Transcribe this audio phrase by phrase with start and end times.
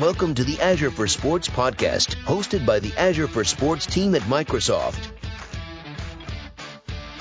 [0.00, 4.22] Welcome to the Azure for Sports podcast, hosted by the Azure for Sports team at
[4.22, 5.10] Microsoft.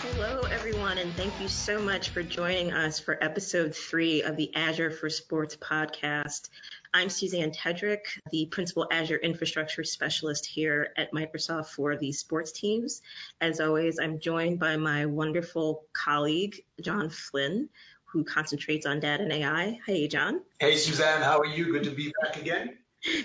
[0.02, 4.55] Hello, everyone, and thank you so much for joining us for episode three of the
[4.55, 6.48] Azure for Sports podcast.
[6.94, 13.02] I'm Suzanne Tedrick, the Principal Azure Infrastructure Specialist here at Microsoft for the sports teams.
[13.42, 17.67] As always, I'm joined by my wonderful colleague, John Flynn,
[18.12, 19.80] who concentrates on data and AI.
[19.86, 20.42] Hey, John.
[20.60, 21.22] Hey, Suzanne.
[21.22, 21.72] How are you?
[21.72, 22.78] Good to be back again.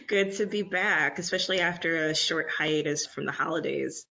[0.07, 4.07] Good to be back, especially after a short hiatus from the holidays.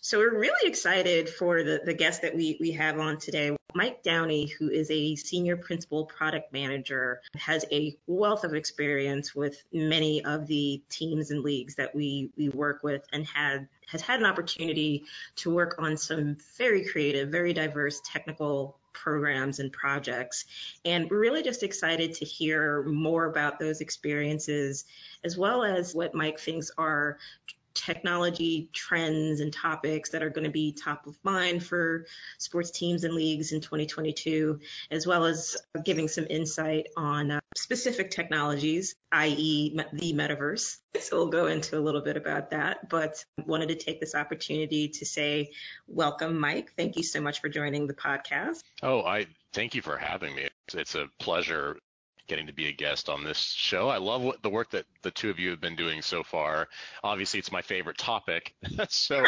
[0.00, 3.56] So we're really excited for the, the guest that we, we have on today.
[3.74, 9.62] Mike Downey, who is a senior principal product manager, has a wealth of experience with
[9.72, 14.20] many of the teams and leagues that we, we work with and had has had
[14.20, 15.04] an opportunity
[15.36, 20.44] to work on some very creative, very diverse technical programs and projects.
[20.84, 24.84] And we're really just excited to hear more about those experiences,
[25.24, 27.18] as well as what Mike thinks are
[27.78, 32.06] technology trends and topics that are going to be top of mind for
[32.38, 34.58] sports teams and leagues in 2022,
[34.90, 40.78] as well as giving some insight on uh, specific technologies, i.e., the metaverse.
[41.00, 44.88] So we'll go into a little bit about that, but wanted to take this opportunity
[44.88, 45.52] to say
[45.86, 46.72] welcome, Mike.
[46.76, 48.62] Thank you so much for joining the podcast.
[48.82, 50.48] Oh, I thank you for having me.
[50.74, 51.78] It's a pleasure
[52.28, 53.88] getting to be a guest on this show.
[53.88, 56.68] I love what, the work that the two of you have been doing so far.
[57.02, 58.54] Obviously, it's my favorite topic.
[58.88, 59.24] so,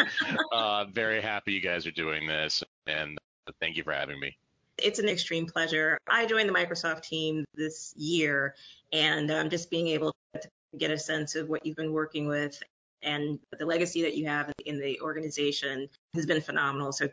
[0.53, 3.17] uh, very happy you guys are doing this, and
[3.59, 4.37] thank you for having me.
[4.77, 5.97] It's an extreme pleasure.
[6.07, 8.55] I joined the Microsoft team this year,
[8.93, 12.61] and um, just being able to get a sense of what you've been working with
[13.03, 16.91] and the legacy that you have in the organization has been phenomenal.
[16.91, 17.09] So,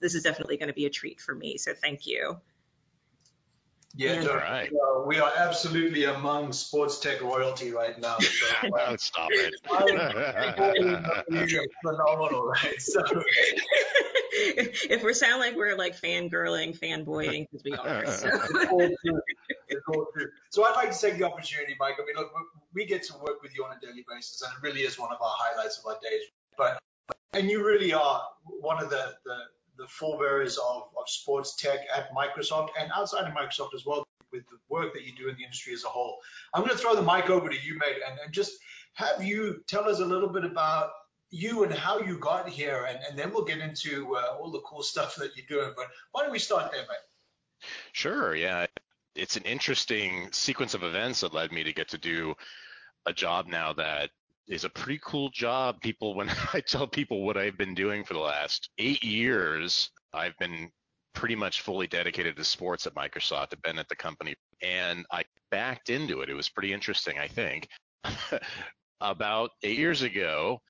[0.00, 1.56] this is definitely going to be a treat for me.
[1.56, 2.36] So, thank you.
[3.94, 4.70] Yeah, no, right.
[4.72, 8.18] uh, we are absolutely among sports tech royalty right now.
[8.18, 9.52] So, uh, Stop it.
[11.84, 12.80] phenomenal, right?
[12.80, 13.02] So.
[14.32, 18.06] if we sound like we're like fangirling, fanboying, because we are.
[18.06, 18.30] So.
[20.50, 21.96] so I'd like to take the opportunity, Mike.
[22.00, 22.30] I mean, look,
[22.72, 25.12] we get to work with you on a daily basis, and it really is one
[25.12, 26.22] of our highlights of our days.
[26.56, 26.78] But
[27.32, 29.36] and you really are one of the the
[29.80, 34.46] the forebearers of, of sports tech at Microsoft and outside of Microsoft as well with
[34.48, 36.18] the work that you do in the industry as a whole.
[36.54, 38.52] I'm going to throw the mic over to you, mate, and, and just
[38.94, 40.90] have you tell us a little bit about
[41.30, 44.60] you and how you got here, and, and then we'll get into uh, all the
[44.60, 45.72] cool stuff that you're doing.
[45.76, 47.68] But why don't we start there, mate?
[47.92, 48.66] Sure, yeah.
[49.14, 52.34] It's an interesting sequence of events that led me to get to do
[53.06, 54.10] a job now that
[54.48, 55.80] is a pretty cool job.
[55.80, 60.36] People, when I tell people what I've been doing for the last eight years, I've
[60.38, 60.70] been
[61.14, 63.48] pretty much fully dedicated to sports at Microsoft.
[63.52, 66.30] I've been at the company and I backed into it.
[66.30, 67.68] It was pretty interesting, I think.
[69.00, 70.60] About eight years ago,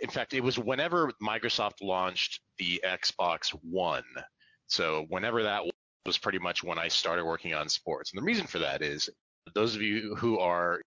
[0.00, 4.04] in fact, it was whenever Microsoft launched the Xbox One.
[4.66, 5.62] So whenever that
[6.06, 8.12] was pretty much when I started working on sports.
[8.12, 9.08] And the reason for that is
[9.54, 10.80] those of you who are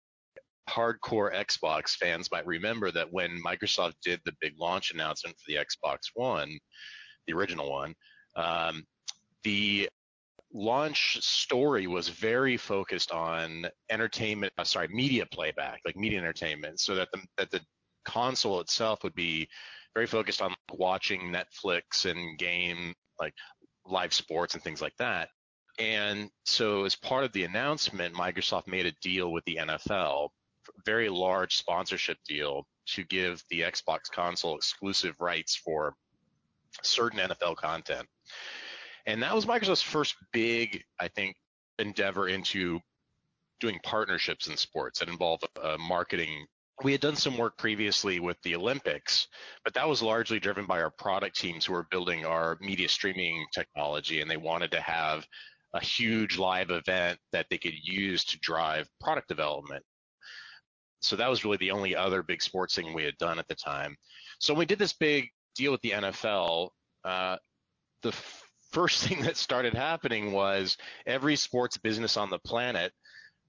[0.69, 5.57] hardcore Xbox fans might remember that when Microsoft did the big launch announcement for the
[5.57, 6.57] Xbox One,
[7.27, 7.93] the original one,
[8.35, 8.83] um,
[9.43, 9.89] the
[10.53, 16.95] launch story was very focused on entertainment, uh, sorry, media playback, like media entertainment, so
[16.95, 17.61] that the that the
[18.05, 19.47] console itself would be
[19.93, 23.33] very focused on watching Netflix and game like
[23.85, 25.29] live sports and things like that.
[25.79, 30.29] And so as part of the announcement, Microsoft made a deal with the NFL
[30.85, 35.95] very large sponsorship deal to give the Xbox console exclusive rights for
[36.83, 38.07] certain NFL content.
[39.05, 41.35] And that was Microsoft's first big, I think,
[41.79, 42.79] endeavor into
[43.59, 46.45] doing partnerships in sports that involve uh, marketing.
[46.83, 49.27] We had done some work previously with the Olympics,
[49.63, 53.45] but that was largely driven by our product teams who were building our media streaming
[53.53, 55.25] technology, and they wanted to have
[55.73, 59.83] a huge live event that they could use to drive product development
[61.01, 63.55] so that was really the only other big sports thing we had done at the
[63.55, 63.95] time.
[64.39, 66.69] So when we did this big deal with the NFL,
[67.03, 67.37] uh,
[68.03, 72.91] the f- first thing that started happening was every sports business on the planet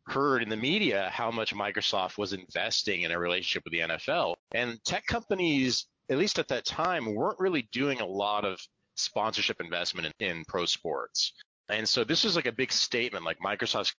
[0.07, 4.35] heard in the media how much Microsoft was investing in a relationship with the NFL.
[4.53, 8.59] And tech companies, at least at that time, weren't really doing a lot of
[8.97, 11.33] sponsorship investment in, in pro sports.
[11.69, 13.95] And so this was like a big statement, like Microsoft's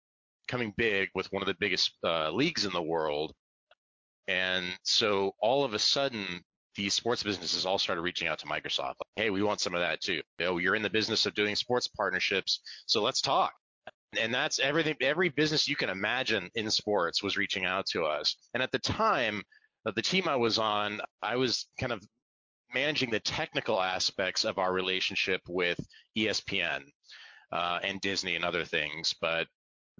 [0.47, 3.33] coming big with one of the biggest uh, leagues in the world.
[4.27, 6.41] And so all of a sudden,
[6.75, 8.95] these sports businesses all started reaching out to Microsoft.
[9.15, 10.21] Hey, we want some of that too.
[10.41, 13.53] Oh, you're in the business of doing sports partnerships, so let's talk.
[14.19, 18.35] And that's everything, every business you can imagine in sports was reaching out to us.
[18.53, 19.41] And at the time,
[19.85, 22.03] uh, the team I was on, I was kind of
[22.73, 25.79] managing the technical aspects of our relationship with
[26.17, 26.83] ESPN
[27.51, 29.13] uh, and Disney and other things.
[29.19, 29.47] But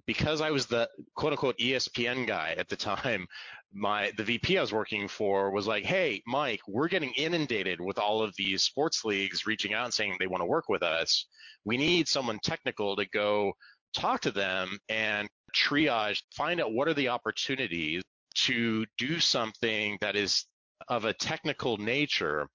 [0.05, 3.27] because I was the quote unquote ESPN guy at the time,
[3.73, 7.97] my the VP I was working for was like, "Hey, Mike, we're getting inundated with
[7.97, 11.25] all of these sports leagues reaching out and saying they want to work with us.
[11.65, 13.53] We need someone technical to go
[13.93, 18.03] talk to them and triage, find out what are the opportunities
[18.35, 20.45] to do something that is
[20.87, 22.47] of a technical nature,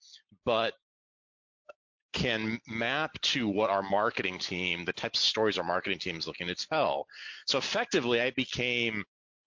[0.45, 0.75] but
[2.13, 6.27] can map to what our marketing team, the types of stories our marketing team is
[6.27, 7.07] looking to tell.
[7.47, 9.05] So effectively, I became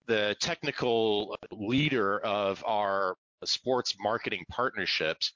[0.07, 3.15] the technical leader of our
[3.45, 5.31] sports marketing partnerships,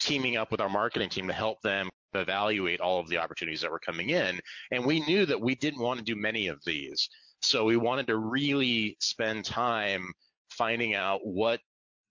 [0.00, 3.70] teaming up with our marketing team to help them evaluate all of the opportunities that
[3.70, 4.40] were coming in.
[4.70, 7.08] And we knew that we didn't want to do many of these.
[7.42, 10.12] So we wanted to really spend time
[10.50, 11.60] finding out what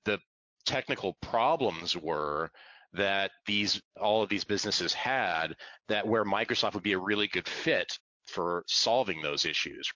[0.05, 0.19] the
[0.65, 2.51] technical problems were
[2.93, 5.55] that these all of these businesses had
[5.87, 9.89] that where Microsoft would be a really good fit for solving those issues.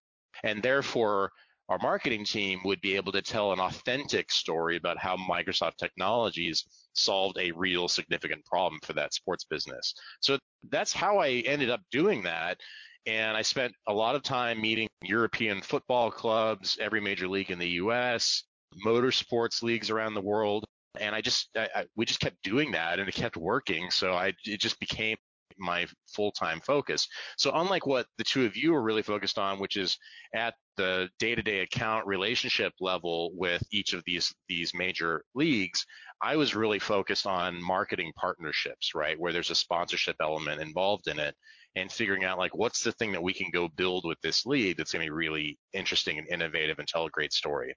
[0.44, 1.32] And therefore
[1.72, 6.66] our marketing team would be able to tell an authentic story about how Microsoft technologies
[6.94, 9.94] solved a real significant problem for that sports business.
[10.20, 10.38] So
[10.70, 12.58] that's how I ended up doing that.
[13.06, 17.60] And I spent a lot of time meeting European football clubs, every major league in
[17.60, 18.44] the US,
[18.86, 20.66] motorsports leagues around the world.
[21.00, 23.90] And I just, I, I, we just kept doing that and it kept working.
[23.92, 25.18] So I, it just became
[25.58, 27.08] my full-time focus.
[27.38, 29.98] So unlike what the two of you are really focused on, which is
[30.34, 35.86] at the day-to-day account relationship level with each of these these major leagues,
[36.22, 39.20] I was really focused on marketing partnerships, right?
[39.20, 41.36] Where there's a sponsorship element involved in it
[41.76, 44.78] and figuring out like what's the thing that we can go build with this league
[44.78, 47.76] that's going to be really interesting and innovative and tell a great story.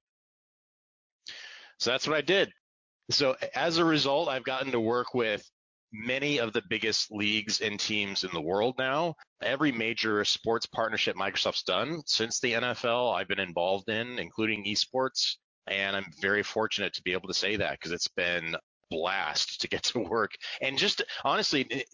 [1.78, 2.52] So that's what I did.
[3.10, 5.48] So as a result, I've gotten to work with
[5.92, 9.14] many of the biggest leagues and teams in the world now.
[9.42, 15.36] Every major sports partnership Microsoft's done since the NFL, I've been involved in, including esports.
[15.66, 18.56] And I'm very fortunate to be able to say that because it's been
[18.90, 20.32] blast to get to work.
[20.60, 21.84] And just honestly,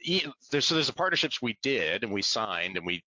[0.51, 3.03] there's, so there's the partnerships we did and we signed and we,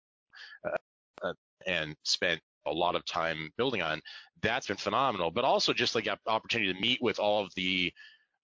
[0.68, 1.34] uh, uh,
[1.66, 4.02] and spent a lot of time building on.
[4.42, 5.32] That's been phenomenal.
[5.32, 7.94] But also just like opportunity to meet with all of the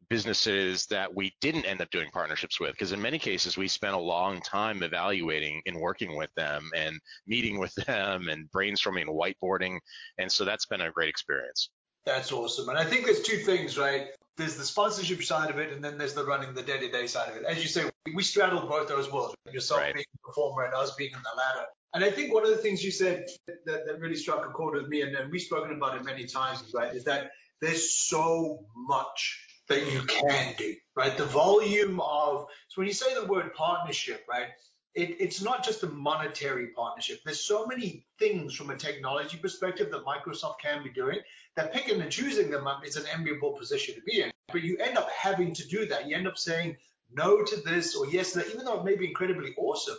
[0.09, 2.71] businesses that we didn't end up doing partnerships with.
[2.71, 6.99] Because in many cases we spent a long time evaluating and working with them and
[7.25, 9.79] meeting with them and brainstorming and whiteboarding.
[10.17, 11.69] And so that's been a great experience.
[12.05, 12.69] That's awesome.
[12.69, 14.07] And i think there's two things right?
[14.37, 17.35] There's the sponsorship side of it and then there's the running the day-to-day side of
[17.35, 17.43] it.
[17.43, 19.93] As you say we straddle both those worlds yourself right.
[19.93, 22.57] being a performer and us being in the ladder and I think one of the
[22.57, 23.27] things you said
[23.65, 26.25] that, that really struck a chord with me, and, and we've spoken about it many
[26.25, 27.31] times, right, is that
[27.61, 31.17] there's so much that you can do, right?
[31.17, 34.47] The volume of, so when you say the word partnership, right,
[34.95, 37.19] it, it's not just a monetary partnership.
[37.23, 41.19] There's so many things from a technology perspective that Microsoft can be doing
[41.55, 44.31] that picking and choosing them is an enviable position to be in.
[44.51, 46.07] But you end up having to do that.
[46.07, 46.77] You end up saying
[47.11, 49.97] no to this or yes to that, even though it may be incredibly awesome.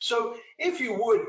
[0.00, 1.20] So if you would,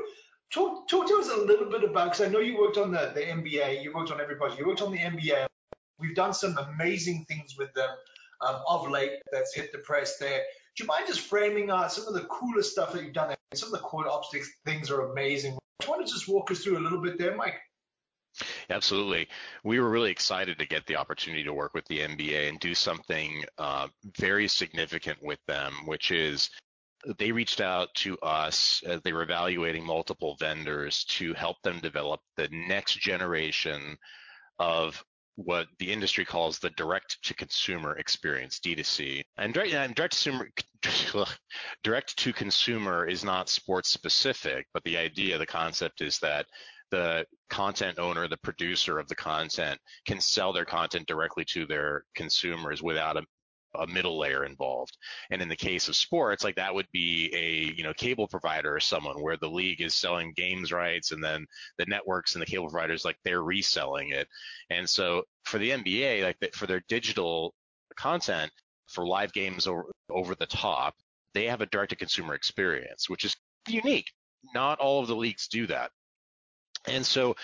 [0.52, 3.12] talk, talk to us a little bit about, because I know you worked on the,
[3.14, 5.46] the NBA, you worked on every you worked on the NBA.
[5.98, 7.90] We've done some amazing things with them
[8.40, 10.42] um, of late that's hit the press there.
[10.74, 13.34] Do you mind just framing out some of the coolest stuff that you've done?
[13.54, 15.52] Some of the core optics things are amazing.
[15.80, 17.60] Do you want to just walk us through a little bit there, Mike?
[18.70, 19.28] Absolutely.
[19.64, 22.74] We were really excited to get the opportunity to work with the NBA and do
[22.74, 23.88] something uh,
[24.18, 26.48] very significant with them, which is
[27.18, 32.20] they reached out to us as they were evaluating multiple vendors to help them develop
[32.36, 33.96] the next generation
[34.58, 35.02] of
[35.36, 39.22] what the industry calls the direct to consumer experience, D2C.
[39.38, 40.64] And direct,
[41.82, 46.46] direct to consumer is not sports specific, but the idea, the concept is that
[46.90, 52.04] the content owner, the producer of the content can sell their content directly to their
[52.14, 53.22] consumers without a,
[53.74, 54.96] a middle layer involved.
[55.30, 58.74] And in the case of sports, like that would be a you know cable provider
[58.74, 61.46] or someone where the league is selling games rights, and then
[61.78, 64.28] the networks and the cable providers like they're reselling it.
[64.70, 67.54] And so for the NBA, like for their digital
[67.96, 68.50] content
[68.88, 70.94] for live games over, over the top,
[71.34, 73.36] they have a direct to consumer experience, which is
[73.68, 74.10] unique.
[74.54, 75.90] Not all of the leagues do that.
[76.86, 77.36] And so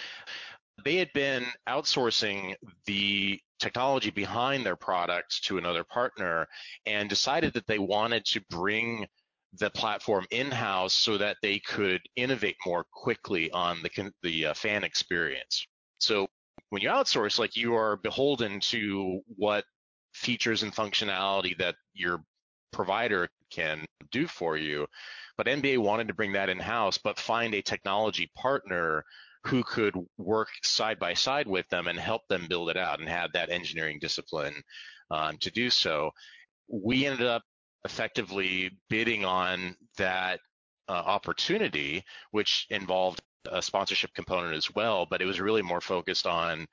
[0.84, 2.54] they had been outsourcing
[2.86, 6.46] the technology behind their product to another partner
[6.86, 9.06] and decided that they wanted to bring
[9.54, 14.84] the platform in-house so that they could innovate more quickly on the the uh, fan
[14.84, 15.66] experience.
[15.98, 16.28] So
[16.70, 19.64] when you outsource, like you are beholden to what
[20.12, 22.22] features and functionality that your
[22.72, 24.86] provider can do for you.
[25.36, 29.04] But NBA wanted to bring that in-house, but find a technology partner
[29.44, 33.08] who could work side by side with them and help them build it out and
[33.08, 34.54] have that engineering discipline
[35.10, 36.10] um, to do so.
[36.68, 37.42] We ended up
[37.84, 40.40] effectively bidding on that
[40.88, 46.26] uh, opportunity, which involved a sponsorship component as well, but it was really more focused
[46.26, 46.66] on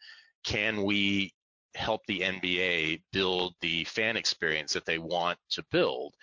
[0.43, 1.33] can we
[1.75, 6.15] help the NBA build the fan experience that they want to build.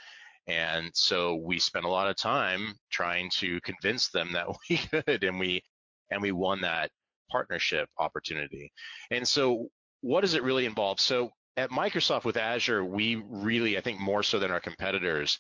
[0.49, 5.25] And so we spent a lot of time trying to convince them that we could,
[5.25, 5.63] and we
[6.11, 6.91] and we won that
[7.31, 8.73] partnership opportunity.
[9.11, 9.69] And so
[10.01, 11.01] what does it really involve?
[11.01, 15.39] So at Microsoft with Azure, we really, I think more so than our competitors,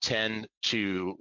[0.00, 1.18] tend to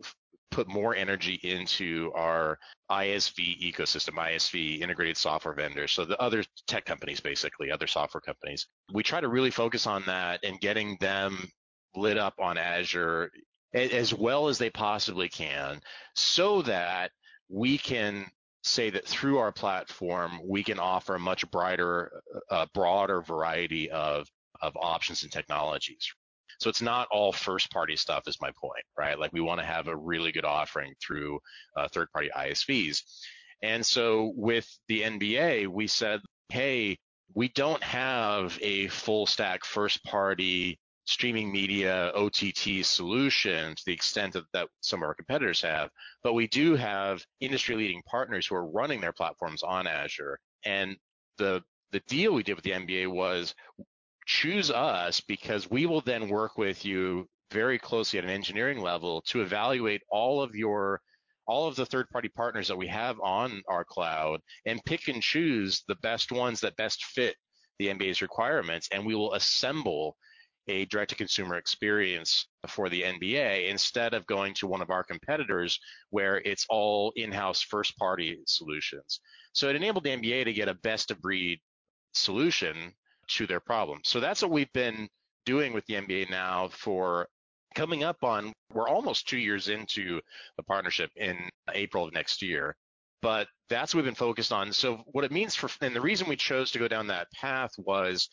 [0.51, 2.57] put more energy into our
[2.89, 5.91] ISV ecosystem, ISV integrated software vendors.
[5.91, 8.67] So the other tech companies, basically, other software companies.
[8.93, 11.49] We try to really focus on that and getting them
[11.95, 13.29] lit up on Azure
[13.73, 15.81] as well as they possibly can
[16.15, 17.11] so that
[17.49, 18.25] we can
[18.63, 24.27] say that through our platform, we can offer a much brighter, uh, broader variety of,
[24.61, 26.11] of options and technologies.
[26.59, 29.17] So it's not all first party stuff is my point, right?
[29.19, 31.39] Like we want to have a really good offering through
[31.75, 33.03] uh, third party ISVs.
[33.61, 36.97] And so with the NBA, we said, hey,
[37.33, 44.33] we don't have a full stack first party streaming media OTT solution to the extent
[44.33, 45.89] that, that some of our competitors have,
[46.21, 50.37] but we do have industry leading partners who are running their platforms on Azure.
[50.65, 50.97] And
[51.37, 53.55] the the deal we did with the NBA was
[54.25, 59.21] choose us because we will then work with you very closely at an engineering level
[59.27, 60.99] to evaluate all of your
[61.47, 65.23] all of the third party partners that we have on our cloud and pick and
[65.23, 67.37] choose the best ones that best fit
[67.79, 70.17] the NBA's requirements and we will assemble
[70.67, 75.03] a direct to consumer experience for the NBA instead of going to one of our
[75.03, 79.21] competitors where it's all in-house first party solutions.
[79.53, 81.59] So it enabled the NBA to get a best of breed
[82.13, 82.93] solution
[83.27, 83.99] to their problem.
[84.03, 85.07] So that's what we've been
[85.45, 87.27] doing with the NBA now for
[87.75, 90.19] coming up on, we're almost two years into
[90.57, 91.37] the partnership in
[91.73, 92.75] April of next year.
[93.21, 94.71] But that's what we've been focused on.
[94.73, 97.71] So what it means for, and the reason we chose to go down that path
[97.77, 98.29] was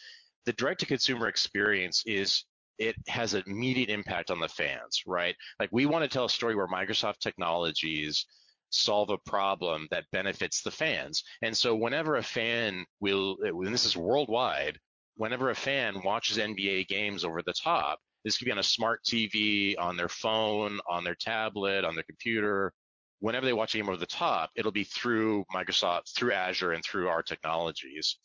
[0.46, 2.44] the direct to consumer experience is
[2.78, 5.36] it has an immediate impact on the fans, right?
[5.60, 8.26] Like we want to tell a story where Microsoft Technologies
[8.70, 11.22] solve a problem that benefits the fans.
[11.42, 14.78] And so whenever a fan will, and this is worldwide,
[15.16, 19.04] whenever a fan watches NBA games over the top, this could be on a smart
[19.04, 22.72] TV, on their phone, on their tablet, on their computer.
[23.20, 26.82] Whenever they watch a game over the top, it'll be through Microsoft, through Azure, and
[26.84, 28.16] through our technologies.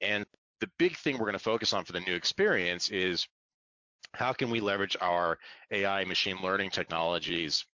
[0.00, 0.26] And
[0.62, 3.26] the big thing we're going to focus on for the new experience is
[4.14, 5.36] how can we leverage our
[5.72, 7.66] AI machine learning technologies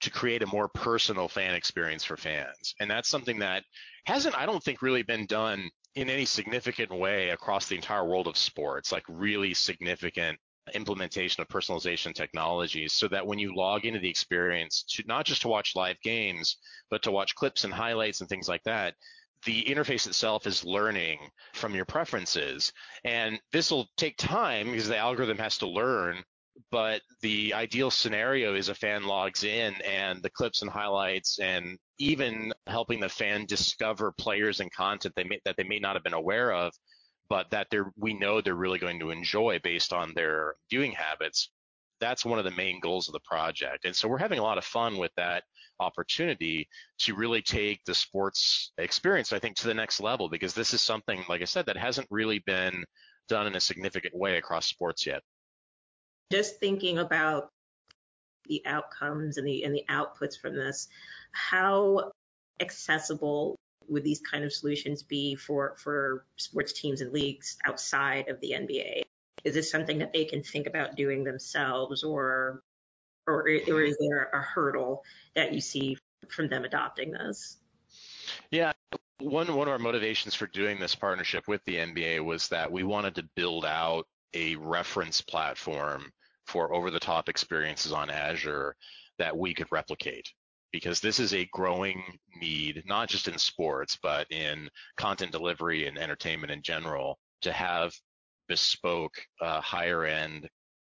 [0.00, 2.74] to create a more personal fan experience for fans.
[2.80, 3.62] And that's something that
[4.06, 8.26] hasn't, I don't think, really been done in any significant way across the entire world
[8.26, 10.36] of sports, like really significant
[10.74, 15.42] implementation of personalization technologies so that when you log into the experience to not just
[15.42, 16.56] to watch live games,
[16.90, 18.94] but to watch clips and highlights and things like that,
[19.44, 21.18] the interface itself is learning
[21.52, 22.72] from your preferences.
[23.04, 26.24] And this will take time because the algorithm has to learn
[26.70, 31.78] but the ideal scenario is a fan logs in and the clips and highlights and
[31.98, 36.04] even helping the fan discover players and content they may, that they may not have
[36.04, 36.72] been aware of
[37.28, 41.50] but that we know they're really going to enjoy based on their viewing habits
[42.04, 44.58] that's one of the main goals of the project and so we're having a lot
[44.58, 45.42] of fun with that
[45.80, 46.68] opportunity
[46.98, 50.80] to really take the sports experience i think to the next level because this is
[50.80, 52.84] something like i said that hasn't really been
[53.28, 55.22] done in a significant way across sports yet
[56.30, 57.50] just thinking about
[58.46, 60.88] the outcomes and the and the outputs from this,
[61.32, 62.12] how
[62.60, 63.56] accessible
[63.88, 68.52] would these kind of solutions be for for sports teams and leagues outside of the
[68.52, 69.02] NBA?
[69.44, 72.62] Is this something that they can think about doing themselves, or
[73.26, 75.02] or, or is there a hurdle
[75.34, 75.96] that you see
[76.28, 77.58] from them adopting this?
[78.50, 78.72] Yeah,
[79.20, 82.82] one one of our motivations for doing this partnership with the NBA was that we
[82.82, 86.10] wanted to build out a reference platform
[86.46, 88.76] for over the top experiences on Azure
[89.18, 90.28] that we could replicate
[90.72, 92.02] because this is a growing
[92.40, 97.94] need, not just in sports, but in content delivery and entertainment in general, to have
[98.48, 100.48] bespoke, uh, higher end,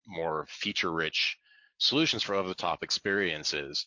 [0.06, 1.36] more feature rich
[1.78, 3.86] solutions for over the top experiences.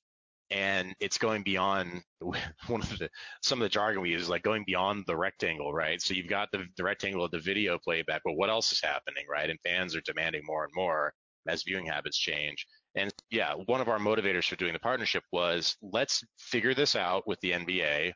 [0.50, 3.10] And it's going beyond one of the,
[3.42, 6.02] some of the jargon we use is like going beyond the rectangle, right?
[6.02, 9.24] So you've got the, the rectangle of the video playback, but what else is happening,
[9.30, 9.50] right?
[9.50, 11.14] And fans are demanding more and more
[11.48, 12.66] as viewing habits change.
[12.96, 17.26] And yeah, one of our motivators for doing the partnership was let's figure this out
[17.26, 18.12] with the NBA,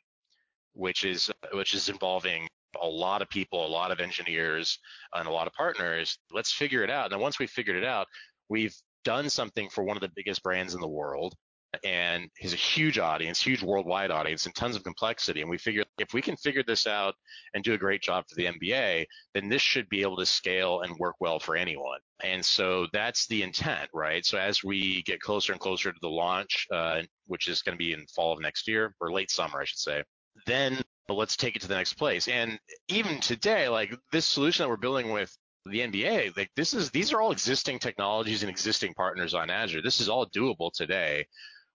[0.73, 2.47] which is which is involving
[2.81, 4.79] a lot of people, a lot of engineers,
[5.13, 6.17] and a lot of partners.
[6.31, 7.05] Let's figure it out.
[7.05, 8.07] And then once we figured it out,
[8.49, 11.35] we've done something for one of the biggest brands in the world
[11.83, 15.41] and has a huge audience, huge worldwide audience, and tons of complexity.
[15.41, 17.15] And we figured if we can figure this out
[17.53, 20.81] and do a great job for the NBA, then this should be able to scale
[20.81, 21.99] and work well for anyone.
[22.23, 24.25] And so that's the intent, right?
[24.25, 27.83] So as we get closer and closer to the launch, uh, which is going to
[27.83, 30.03] be in fall of next year or late summer, I should say,
[30.45, 30.81] then
[31.13, 32.27] let's take it to the next place.
[32.27, 35.35] And even today, like this solution that we're building with
[35.65, 39.81] the NBA, like this is these are all existing technologies and existing partners on Azure.
[39.81, 41.25] This is all doable today.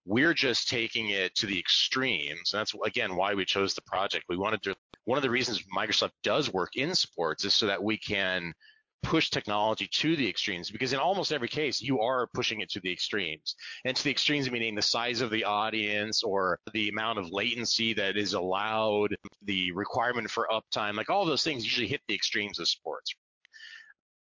[0.05, 2.53] We're just taking it to the extremes.
[2.53, 4.25] And that's again why we chose the project.
[4.27, 7.83] We wanted to one of the reasons Microsoft does work in sports is so that
[7.83, 8.53] we can
[9.03, 12.79] push technology to the extremes because in almost every case you are pushing it to
[12.81, 17.17] the extremes and to the extremes meaning the size of the audience or the amount
[17.17, 22.01] of latency that is allowed the requirement for uptime like all those things usually hit
[22.07, 23.13] the extremes of sports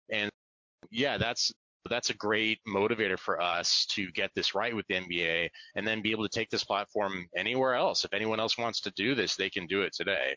[0.10, 0.30] and
[0.90, 1.54] yeah that's
[1.90, 6.02] that's a great motivator for us to get this right with the NBA and then
[6.02, 8.06] be able to take this platform anywhere else.
[8.06, 10.36] If anyone else wants to do this, they can do it today.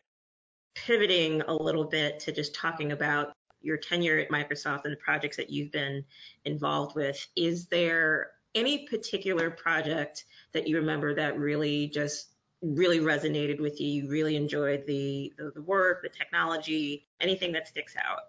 [0.74, 3.32] Pivoting a little bit to just talking about
[3.66, 6.04] your tenure at Microsoft and the projects that you've been
[6.44, 12.30] involved with, is there any particular project that you remember that really just
[12.62, 13.88] really resonated with you?
[13.88, 18.20] You really enjoyed the, the, the work, the technology, anything that sticks out?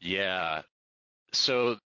[0.00, 0.62] Yeah.
[1.32, 1.76] So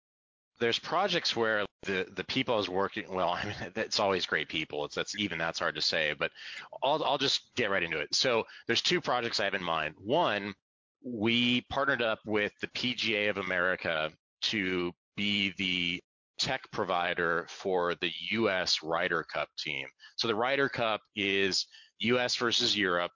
[0.59, 4.49] there's projects where the the people I was working well, I mean it's always great
[4.49, 4.85] people.
[4.85, 6.31] It's that's even that's hard to say, but
[6.83, 8.14] I'll I'll just get right into it.
[8.14, 9.94] So there's two projects I have in mind.
[9.99, 10.55] One,
[11.05, 14.11] we partnered up with the PGA of America
[14.43, 16.03] to be the
[16.38, 19.87] tech provider for the US Ryder Cup team.
[20.17, 21.67] So the Ryder Cup is
[22.01, 23.12] US versus Europe.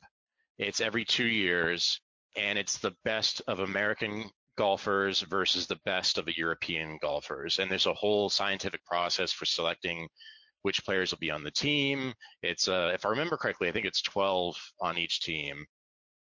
[0.58, 2.00] It's every 2 years
[2.36, 7.58] and it's the best of American golfers versus the best of the European golfers.
[7.58, 10.08] And there's a whole scientific process for selecting
[10.62, 12.12] which players will be on the team.
[12.42, 15.64] It's, uh, if I remember correctly, I think it's 12 on each team.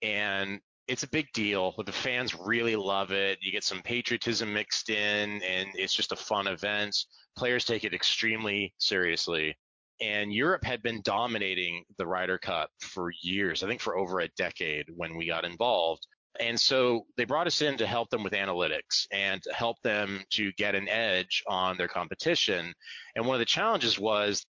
[0.01, 1.73] And it's a big deal.
[1.85, 3.39] The fans really love it.
[3.41, 6.95] You get some patriotism mixed in, and it's just a fun event.
[7.37, 9.55] Players take it extremely seriously.
[10.01, 14.27] And Europe had been dominating the Ryder Cup for years, I think for over a
[14.37, 16.05] decade when we got involved.
[16.39, 20.51] And so they brought us in to help them with analytics and help them to
[20.53, 22.73] get an edge on their competition.
[23.15, 24.43] And one of the challenges was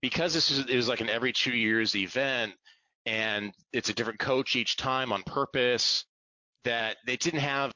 [0.00, 2.54] because this is it was like an every two years event
[3.08, 6.04] and it's a different coach each time on purpose
[6.64, 7.72] that they didn't have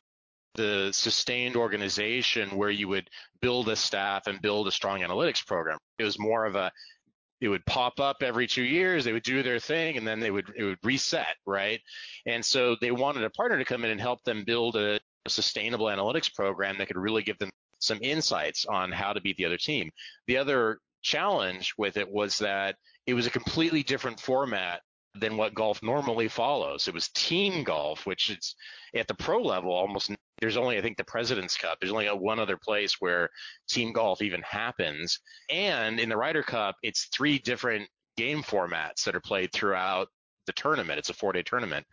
[0.54, 3.08] the sustained organization where you would
[3.40, 5.78] build a staff and build a strong analytics program.
[5.98, 6.70] It was more of a
[7.40, 9.04] it would pop up every two years.
[9.04, 11.80] They would do their thing, and then they would it would reset, right?
[12.26, 15.30] And so they wanted a partner to come in and help them build a, a
[15.30, 19.46] sustainable analytics program that could really give them some insights on how to beat the
[19.46, 19.90] other team.
[20.26, 24.82] The other challenge with it was that it was a completely different format
[25.14, 26.88] than what golf normally follows.
[26.88, 28.54] It was team golf, which is
[28.94, 31.78] at the pro level almost there's only I think the President's Cup.
[31.78, 33.30] There's only one other place where
[33.68, 35.20] team golf even happens.
[35.50, 40.08] And in the Ryder Cup, it's three different game formats that are played throughout
[40.46, 40.98] the tournament.
[40.98, 41.86] It's a four-day tournament.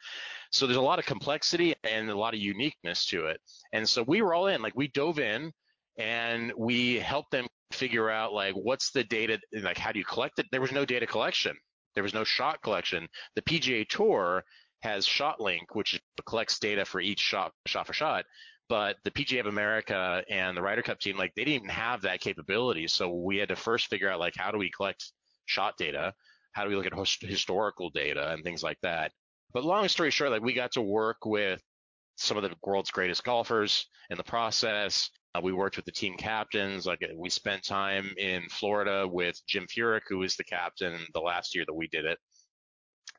[0.51, 3.39] So there's a lot of complexity and a lot of uniqueness to it.
[3.71, 5.51] And so we were all in, like we dove in
[5.97, 10.05] and we helped them figure out like what's the data and like how do you
[10.05, 10.47] collect it?
[10.51, 11.55] There was no data collection.
[11.99, 13.09] There was no shot collection.
[13.35, 14.45] The PGA Tour
[14.83, 18.23] has ShotLink, which collects data for each shot, shot for shot.
[18.69, 22.03] But the PGA of America and the Ryder Cup team, like they didn't even have
[22.03, 22.87] that capability.
[22.87, 25.11] So we had to first figure out like how do we collect
[25.45, 26.13] shot data?
[26.53, 29.11] How do we look at historical data and things like that?
[29.51, 31.61] But long story short, like we got to work with
[32.15, 35.09] some of the world's greatest golfers in the process.
[35.35, 36.85] Uh, we worked with the team captains.
[36.85, 41.55] Like we spent time in Florida with Jim Furyk, who was the captain the last
[41.55, 42.17] year that we did it.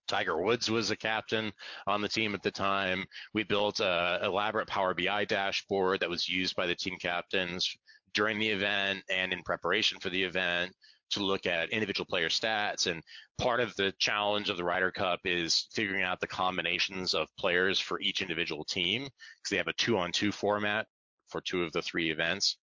[0.08, 1.52] Tiger Woods was a captain
[1.86, 3.04] on the team at the time.
[3.32, 7.76] We built an elaborate Power BI dashboard that was used by the team captains
[8.12, 10.72] during the event and in preparation for the event
[11.10, 12.88] to look at individual player stats.
[12.88, 13.02] And
[13.38, 17.78] part of the challenge of the Ryder Cup is figuring out the combinations of players
[17.78, 20.86] for each individual team because they have a two on two format
[21.30, 22.58] for two of the three events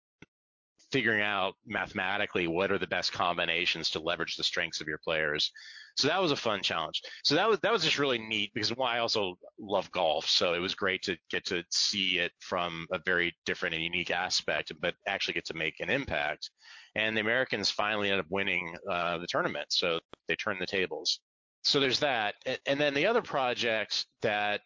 [0.93, 5.51] figuring out mathematically what are the best combinations to leverage the strengths of your players.
[5.97, 7.01] So that was a fun challenge.
[7.23, 10.59] So that was that was just really neat because I also love golf, so it
[10.59, 14.93] was great to get to see it from a very different and unique aspect, but
[15.07, 16.51] actually get to make an impact.
[16.95, 21.19] And the Americans finally ended up winning uh, the tournament, so they turned the tables.
[21.63, 22.35] So there's that,
[22.67, 24.61] and then the other project that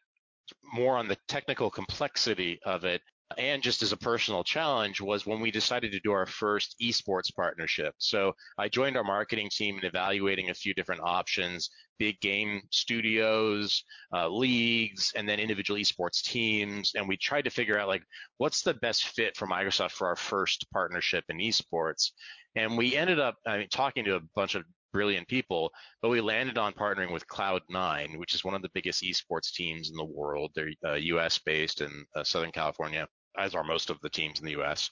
[0.73, 3.01] more on the technical complexity of it
[3.37, 7.33] and just as a personal challenge was when we decided to do our first esports
[7.35, 7.93] partnership.
[7.97, 13.83] So I joined our marketing team in evaluating a few different options, big game studios,
[14.13, 16.93] uh, leagues, and then individual esports teams.
[16.95, 18.03] And we tried to figure out like,
[18.37, 22.11] what's the best fit for Microsoft for our first partnership in esports?
[22.55, 24.63] And we ended up I mean, talking to a bunch of
[24.93, 25.69] brilliant people,
[26.01, 29.89] but we landed on partnering with Cloud9, which is one of the biggest esports teams
[29.89, 30.51] in the world.
[30.55, 33.05] They're uh, US based in uh, Southern California
[33.37, 34.89] as are most of the teams in the U.S.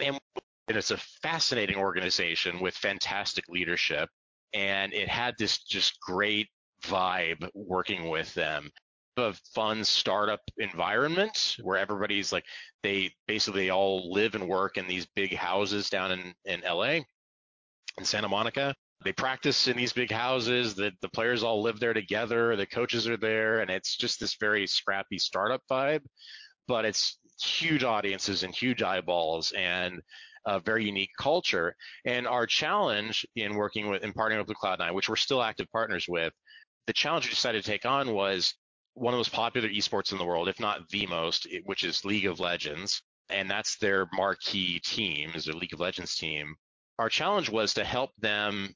[0.00, 0.18] And,
[0.68, 4.08] and it's a fascinating organization with fantastic leadership,
[4.52, 6.48] and it had this just great
[6.82, 8.70] vibe working with them.
[9.16, 12.44] A fun startup environment where everybody's like
[12.82, 16.98] they basically all live and work in these big houses down in, in LA
[17.98, 18.74] in Santa Monica.
[19.04, 20.74] They practice in these big houses.
[20.74, 22.56] The the players all live there together.
[22.56, 26.02] The coaches are there, and it's just this very scrappy startup vibe.
[26.66, 30.00] But it's huge audiences and huge eyeballs and
[30.46, 31.74] a very unique culture.
[32.04, 36.06] And our challenge in working with and partnering with Cloud9, which we're still active partners
[36.08, 36.32] with,
[36.86, 38.54] the challenge we decided to take on was
[38.94, 42.04] one of the most popular esports in the world, if not the most, which is
[42.04, 43.02] League of Legends.
[43.30, 46.54] And that's their marquee team, is their League of Legends team.
[46.98, 48.74] Our challenge was to help them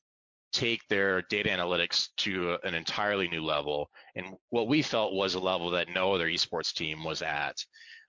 [0.52, 5.40] take their data analytics to an entirely new level and what we felt was a
[5.40, 7.54] level that no other esports team was at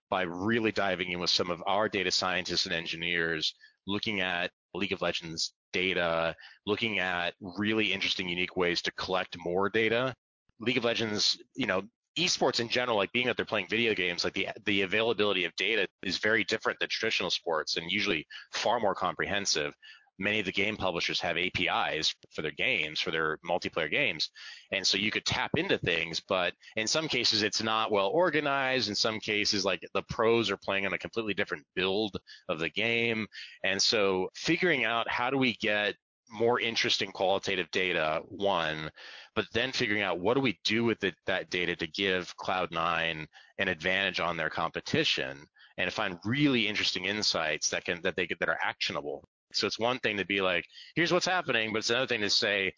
[0.09, 3.53] by really diving in with some of our data scientists and engineers,
[3.87, 9.69] looking at League of Legends data, looking at really interesting, unique ways to collect more
[9.69, 10.13] data.
[10.59, 11.83] League of Legends, you know,
[12.17, 15.55] esports in general, like being out there playing video games, like the the availability of
[15.55, 19.73] data is very different than traditional sports and usually far more comprehensive
[20.19, 24.29] many of the game publishers have APIs for their games, for their multiplayer games.
[24.71, 28.89] And so you could tap into things, but in some cases it's not well organized.
[28.89, 32.17] In some cases, like the pros are playing on a completely different build
[32.49, 33.27] of the game.
[33.63, 35.95] And so figuring out how do we get
[36.31, 38.91] more interesting qualitative data, one,
[39.35, 43.25] but then figuring out what do we do with the, that data to give Cloud9
[43.57, 48.27] an advantage on their competition and to find really interesting insights that can that they
[48.27, 51.79] get that are actionable so it's one thing to be like, here's what's happening, but
[51.79, 52.73] it's another thing to say,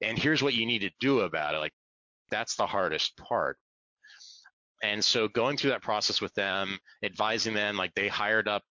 [0.00, 1.58] and here's what you need to do about it.
[1.58, 1.72] Like
[2.30, 3.56] that's the hardest part.
[4.82, 8.62] And so going through that process with them, advising them, like they hired up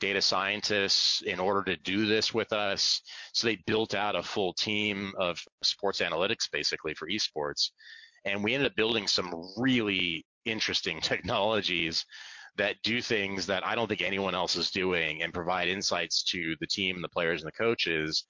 [0.00, 3.02] data scientists in order to do this with us.
[3.34, 7.70] So they built out a full team of sports analytics basically for esports.
[8.24, 12.04] And we ended up building some really interesting technologies
[12.56, 16.56] that do things that I don't think anyone else is doing and provide insights to
[16.60, 18.24] the team, and the players, and the coaches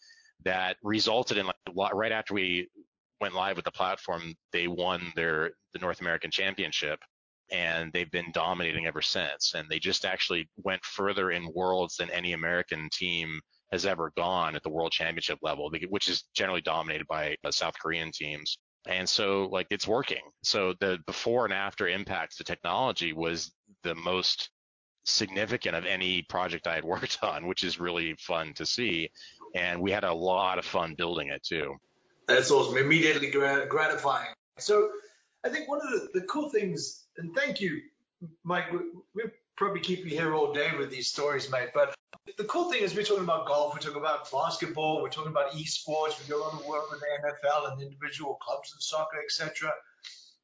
[0.45, 2.69] that resulted in like right after we
[3.21, 6.99] went live with the platform, they won their the North American Championship
[7.51, 9.55] and they've been dominating ever since.
[9.55, 13.41] And they just actually went further in worlds than any American team
[13.73, 17.75] has ever gone at the world championship level, which is generally dominated by uh, South
[17.81, 18.59] Korean teams.
[18.89, 20.23] And so like it's working.
[20.43, 24.51] So the before and after impacts to technology was the most
[25.05, 29.11] significant of any project I had worked on, which is really fun to see.
[29.55, 31.75] And we had a lot of fun building it too.
[32.29, 32.79] That's awesome.
[32.79, 34.29] Immediately gratifying.
[34.59, 34.91] So
[35.45, 37.81] I think one of the, the cool things, and thank you,
[38.45, 38.79] Mike, we,
[39.15, 39.25] we
[39.57, 41.71] probably keep you here all day with these stories, mate.
[41.75, 41.95] But
[42.39, 45.53] the cool thing is we're talking about golf, we're talking about basketball, we're talking about
[45.53, 49.19] esports, we do a lot of work with the NFL and individual clubs and soccer,
[49.23, 49.73] etc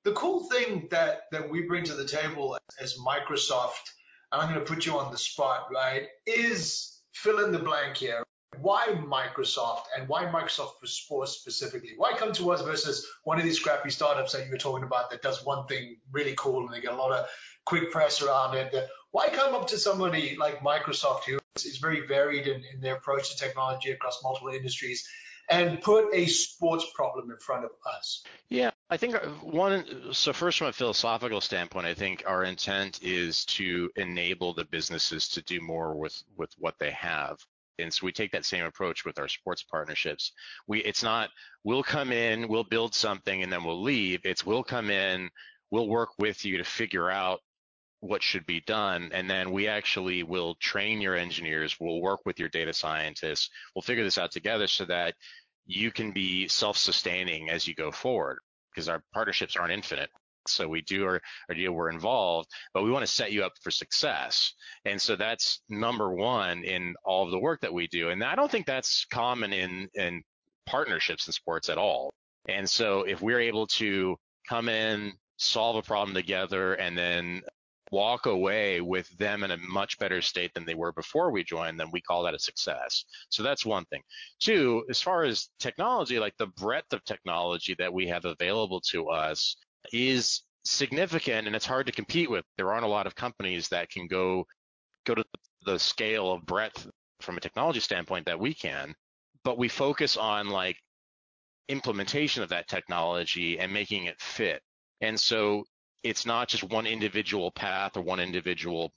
[0.07, 3.91] the cool thing that that we bring to the table as Microsoft,
[4.31, 7.97] and I'm going to put you on the spot, right, is fill in the blank
[7.97, 8.23] here.
[8.61, 11.95] Why Microsoft and why Microsoft for sports specifically?
[11.97, 15.11] Why come to us versus one of these scrappy startups that you were talking about
[15.11, 17.27] that does one thing really cool and they get a lot of
[17.65, 18.73] quick press around it?
[19.11, 23.31] Why come up to somebody like Microsoft who is very varied in, in their approach
[23.31, 25.09] to technology across multiple industries
[25.49, 28.25] and put a sports problem in front of us?
[28.49, 33.01] Yeah, I think uh, one, so first from a philosophical standpoint, I think our intent
[33.03, 37.39] is to enable the businesses to do more with, with what they have.
[37.79, 40.33] And so we take that same approach with our sports partnerships.
[40.67, 41.31] We, it's not,
[41.63, 44.21] we'll come in, we'll build something and then we'll leave.
[44.25, 45.29] It's we'll come in,
[45.71, 47.41] we'll work with you to figure out
[48.07, 49.11] what should be done.
[49.13, 53.83] And then we actually will train your engineers, we'll work with your data scientists, we'll
[53.83, 55.15] figure this out together so that
[55.67, 58.39] you can be self-sustaining as you go forward
[58.71, 60.11] because our partnerships aren't infinite.
[60.49, 63.53] So we do our, our deal, we're involved, but we want to set you up
[63.63, 64.53] for success.
[64.85, 68.11] And so that's number one in all of the work that we do.
[68.11, 70.23] And I don't think that's common in, in
[70.67, 72.13] partnerships in sports at all.
[72.49, 74.17] And so if we're able to
[74.49, 77.43] come in, solve a problem together, and then
[77.97, 81.81] walk away with them in a much better state than they were before we joined,
[81.81, 83.07] then we call that a success.
[83.31, 84.03] So that's one thing.
[84.39, 89.09] Two, as far as technology, like the breadth of technology that we have available to
[89.09, 89.57] us
[89.95, 92.45] is significant and it's hard to compete with.
[92.59, 94.45] There aren't a lot of companies that can go
[95.07, 95.25] go to
[95.65, 96.87] the scale of breadth
[97.23, 98.95] from a technology standpoint that we can,
[99.43, 100.77] but we focus on like
[101.69, 104.61] implementation of that technology and making it fit.
[105.01, 105.65] And so
[106.03, 108.93] it's not just one individual path or one individual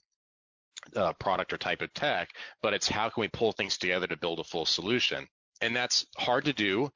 [0.96, 2.30] uh, product or type of tech,
[2.62, 5.26] but it's how can we pull things together to build a full solution.
[5.60, 6.90] And that's hard to do.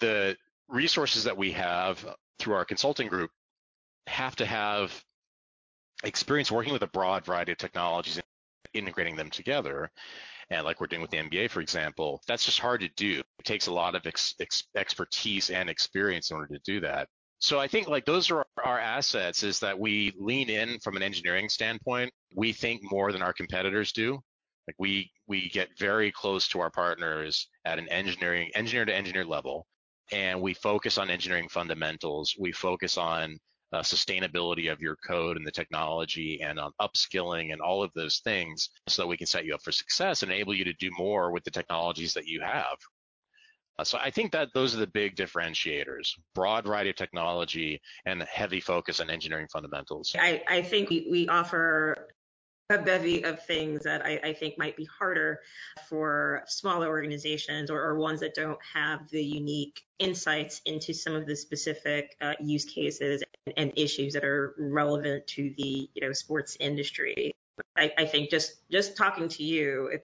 [0.00, 0.36] The
[0.68, 2.04] resources that we have
[2.38, 3.30] through our consulting group
[4.06, 4.92] have to have
[6.04, 8.24] experience working with a broad variety of technologies and
[8.74, 9.90] integrating them together.
[10.50, 13.20] And like we're doing with the NBA, for example, that's just hard to do.
[13.38, 17.08] It takes a lot of ex- ex- expertise and experience in order to do that.
[17.40, 21.02] So I think like those are our assets is that we lean in from an
[21.02, 22.12] engineering standpoint.
[22.34, 24.20] We think more than our competitors do.
[24.66, 29.24] Like we we get very close to our partners at an engineering engineer to engineer
[29.24, 29.66] level
[30.12, 32.34] and we focus on engineering fundamentals.
[32.38, 33.38] We focus on
[33.72, 38.20] uh, sustainability of your code and the technology and on upskilling and all of those
[38.20, 40.90] things so that we can set you up for success and enable you to do
[40.96, 42.76] more with the technologies that you have.
[43.78, 48.22] Uh, so I think that those are the big differentiators, broad variety of technology and
[48.22, 50.14] heavy focus on engineering fundamentals.
[50.18, 52.08] I, I think we, we offer
[52.70, 55.40] a bevy of things that I, I, think might be harder
[55.88, 61.26] for smaller organizations or, or, ones that don't have the unique insights into some of
[61.26, 66.12] the specific uh, use cases and, and, issues that are relevant to the you know
[66.12, 67.34] sports industry.
[67.74, 69.98] I, I think just just talking to you,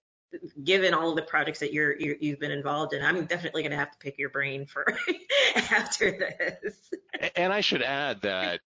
[0.63, 3.73] given all of the projects that you're you, have been involved in, I'm definitely going
[3.73, 4.87] to have to pick your brain for
[5.57, 6.75] after this.
[7.37, 8.61] And I should add that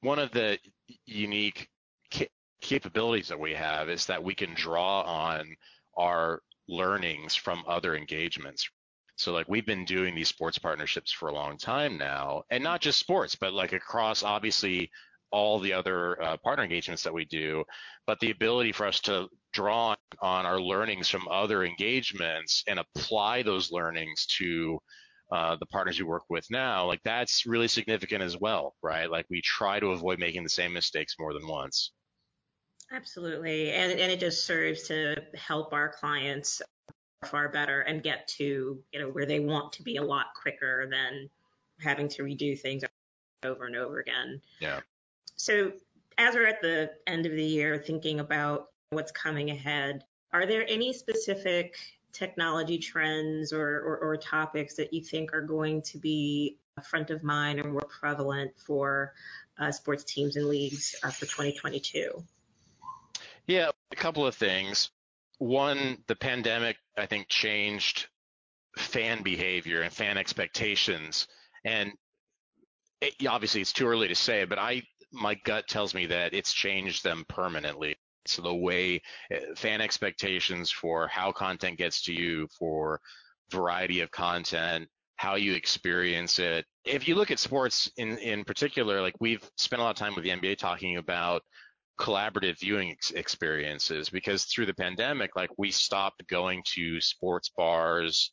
[0.00, 0.58] one of the
[1.06, 1.68] unique
[2.60, 5.56] capabilities that we have is that we can draw on
[5.96, 8.68] our learnings from other engagements.
[9.16, 12.80] So like we've been doing these sports partnerships for a long time now, and not
[12.80, 14.90] just sports, but like across obviously
[15.30, 17.64] all the other uh, partner engagements that we do,
[18.06, 23.42] but the ability for us to draw on our learnings from other engagements and apply
[23.42, 24.78] those learnings to
[25.32, 29.10] uh, the partners we work with now, like that's really significant as well, right?
[29.10, 31.92] Like we try to avoid making the same mistakes more than once.
[32.92, 33.70] Absolutely.
[33.70, 36.60] And, and it just serves to help our clients
[37.26, 40.88] far better and get to, you know, where they want to be a lot quicker
[40.90, 41.30] than
[41.80, 42.82] having to redo things
[43.44, 44.40] over and over again.
[44.60, 44.80] Yeah.
[45.36, 45.72] So
[46.18, 50.66] as we're at the end of the year thinking about what's coming ahead, are there
[50.68, 51.76] any specific
[52.12, 57.22] technology trends or, or, or topics that you think are going to be front of
[57.22, 59.12] mind or more prevalent for
[59.58, 62.24] uh, sports teams and leagues uh, for 2022?
[63.46, 64.90] Yeah, a couple of things.
[65.38, 68.08] One, the pandemic, I think, changed
[68.76, 71.28] fan behavior and fan expectations.
[71.64, 71.92] And
[73.00, 76.52] it, obviously, it's too early to say, but I, my gut tells me that it's
[76.52, 77.96] changed them permanently.
[78.26, 83.00] So the way eh, fan expectations for how content gets to you, for
[83.50, 86.64] variety of content, how you experience it.
[86.84, 90.14] If you look at sports in, in particular, like we've spent a lot of time
[90.14, 91.42] with the NBA talking about
[92.00, 98.32] collaborative viewing ex- experiences because through the pandemic, like we stopped going to sports bars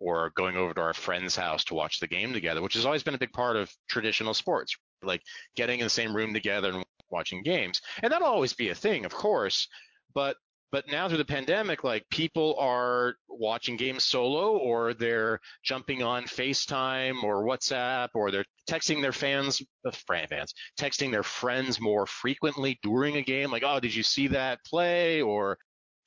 [0.00, 3.04] or going over to our friend's house to watch the game together, which has always
[3.04, 5.22] been a big part of traditional sports, like
[5.54, 6.83] getting in the same room together and
[7.14, 7.80] watching games.
[8.02, 9.68] And that'll always be a thing, of course,
[10.14, 10.36] but
[10.74, 16.24] but now through the pandemic, like people are watching games solo or they're jumping on
[16.24, 19.92] FaceTime or WhatsApp or they're texting their fans, uh,
[20.28, 23.52] fans, texting their friends more frequently during a game.
[23.52, 25.22] Like, oh, did you see that play?
[25.22, 25.58] Or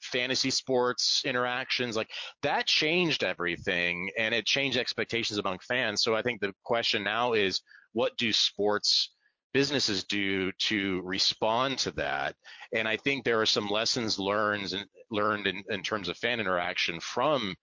[0.01, 2.09] fantasy sports interactions like
[2.43, 7.33] that changed everything and it changed expectations among fans so i think the question now
[7.33, 7.61] is
[7.93, 9.09] what do sports
[9.53, 12.35] businesses do to respond to that.
[12.73, 14.73] And I think there are some lessons learned
[15.09, 17.55] learned in, in terms of fan interaction from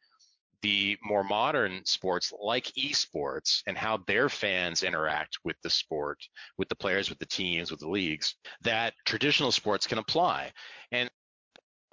[0.63, 6.19] the more modern sports like esports and how their fans interact with the sport,
[6.57, 10.51] with the players, with the teams, with the leagues, that traditional sports can apply.
[10.91, 11.11] And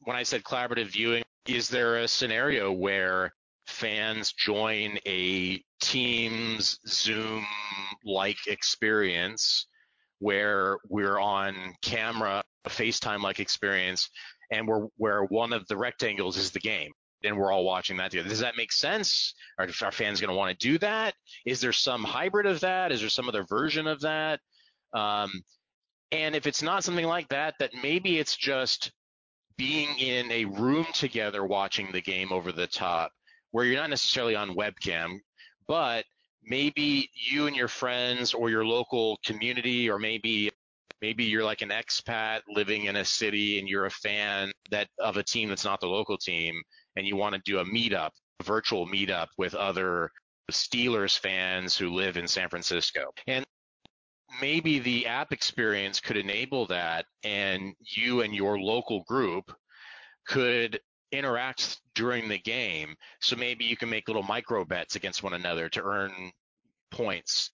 [0.04, 3.34] when I said collaborative viewing, is there a scenario where
[3.66, 7.46] fans join a Teams Zoom
[8.06, 9.68] like experience
[10.22, 14.10] where we're on camera, a FaceTime like experience,
[14.52, 16.92] and we're where one of the rectangles is the game
[17.24, 18.30] and we're all watching that together.
[18.30, 19.34] Does that make sense?
[19.58, 21.16] Are our fans going to want to do that?
[21.46, 22.92] Is there some hybrid of that?
[22.92, 24.40] Is there some other version of that?
[24.94, 25.32] Um,
[26.12, 28.92] and if it's not something like that, that maybe it's just
[29.58, 33.12] being in a room together watching the game over the top
[33.52, 35.18] where you're not necessarily on webcam,
[35.68, 36.06] but
[36.44, 40.50] maybe you and your friends or your local community or maybe
[41.02, 45.18] maybe you're like an expat living in a city and you're a fan that of
[45.18, 46.62] a team that's not the local team
[46.96, 50.10] and you want to do a meetup, a virtual meetup with other
[50.52, 53.12] Steelers fans who live in San Francisco.
[53.28, 53.46] And
[54.40, 59.52] maybe the app experience could enable that and you and your local group
[60.28, 60.80] could
[61.12, 62.96] interact during the game.
[63.20, 66.32] So maybe you can make little micro bets against one another to earn
[66.90, 67.52] points.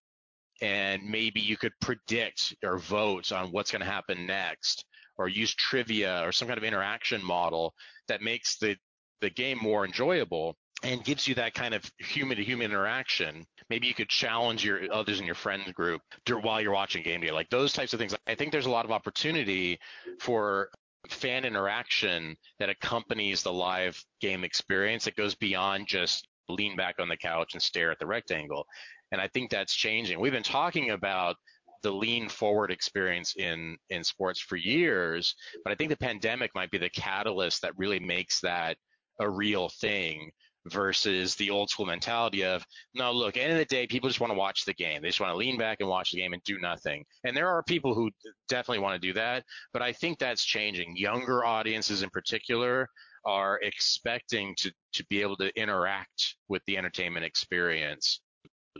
[0.61, 4.85] And maybe you could predict or vote on what's going to happen next
[5.17, 7.73] or use trivia or some kind of interaction model
[8.07, 8.77] that makes the,
[9.19, 13.45] the game more enjoyable and gives you that kind of human to human interaction.
[13.69, 16.01] Maybe you could challenge your others in your friend group
[16.41, 18.15] while you're watching game day, like those types of things.
[18.25, 19.77] I think there's a lot of opportunity
[20.21, 20.69] for
[21.09, 27.07] fan interaction that accompanies the live game experience that goes beyond just lean back on
[27.07, 28.65] the couch and stare at the rectangle.
[29.11, 30.19] And I think that's changing.
[30.19, 31.35] We've been talking about
[31.83, 36.71] the lean forward experience in in sports for years, but I think the pandemic might
[36.71, 38.77] be the catalyst that really makes that
[39.19, 40.31] a real thing
[40.71, 44.31] versus the old school mentality of no look end of the day people just want
[44.31, 45.01] to watch the game.
[45.01, 47.03] They just want to lean back and watch the game and do nothing.
[47.23, 48.09] And there are people who
[48.47, 50.95] definitely want to do that but i think that's changing.
[50.95, 52.87] Younger audiences in particular
[53.25, 58.21] are expecting to to be able to interact with the entertainment experience.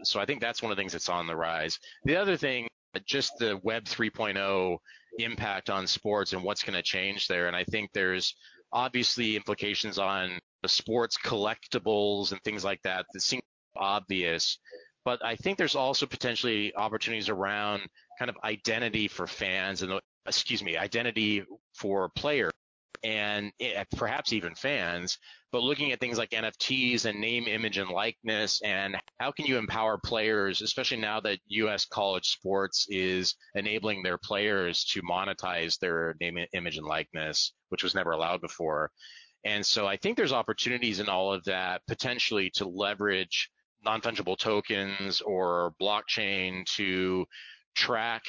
[0.04, 1.78] So i think that's one of the things that's on the rise.
[2.06, 2.68] The other thing
[3.06, 4.78] just the web 3.0
[5.20, 8.36] impact on sports and what's going to change there and i think there's
[8.72, 13.42] obviously implications on the sports collectibles and things like that that seem
[13.76, 14.58] obvious.
[15.06, 17.84] But I think there's also potentially opportunities around
[18.20, 22.52] kind of identity for fans and excuse me, identity for players
[23.04, 25.18] and eh, perhaps even fans,
[25.52, 29.58] but looking at things like NFTs and name, image, and likeness, and how can you
[29.58, 31.86] empower players, especially now that U.S.
[31.86, 37.96] college sports is enabling their players to monetize their name, image, and likeness, which was
[37.96, 38.92] never allowed before.
[39.46, 43.50] And so I think there's opportunities in all of that potentially to leverage
[43.86, 47.26] non-fungible tokens or blockchain to
[47.76, 48.24] track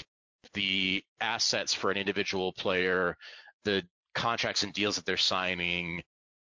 [0.54, 3.16] the assets for an individual player,
[3.64, 3.82] the
[4.14, 6.02] contracts and deals that they're signing,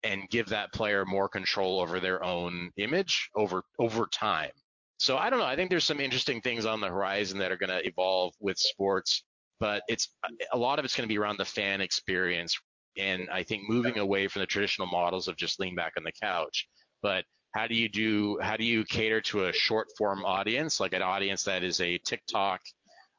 [0.02, 4.50] and give that player more control over their own image over over time.
[4.98, 5.46] So I don't know.
[5.46, 8.58] I think there's some interesting things on the horizon that are going to evolve with
[8.58, 9.24] sports,
[9.58, 10.08] but it's
[10.52, 12.58] a lot of it's going to be around the fan experience
[12.98, 16.12] and I think moving away from the traditional models of just lean back on the
[16.12, 16.68] couch.
[17.02, 18.38] But how do you do?
[18.40, 21.98] How do you cater to a short form audience, like an audience that is a
[21.98, 22.60] TikTok,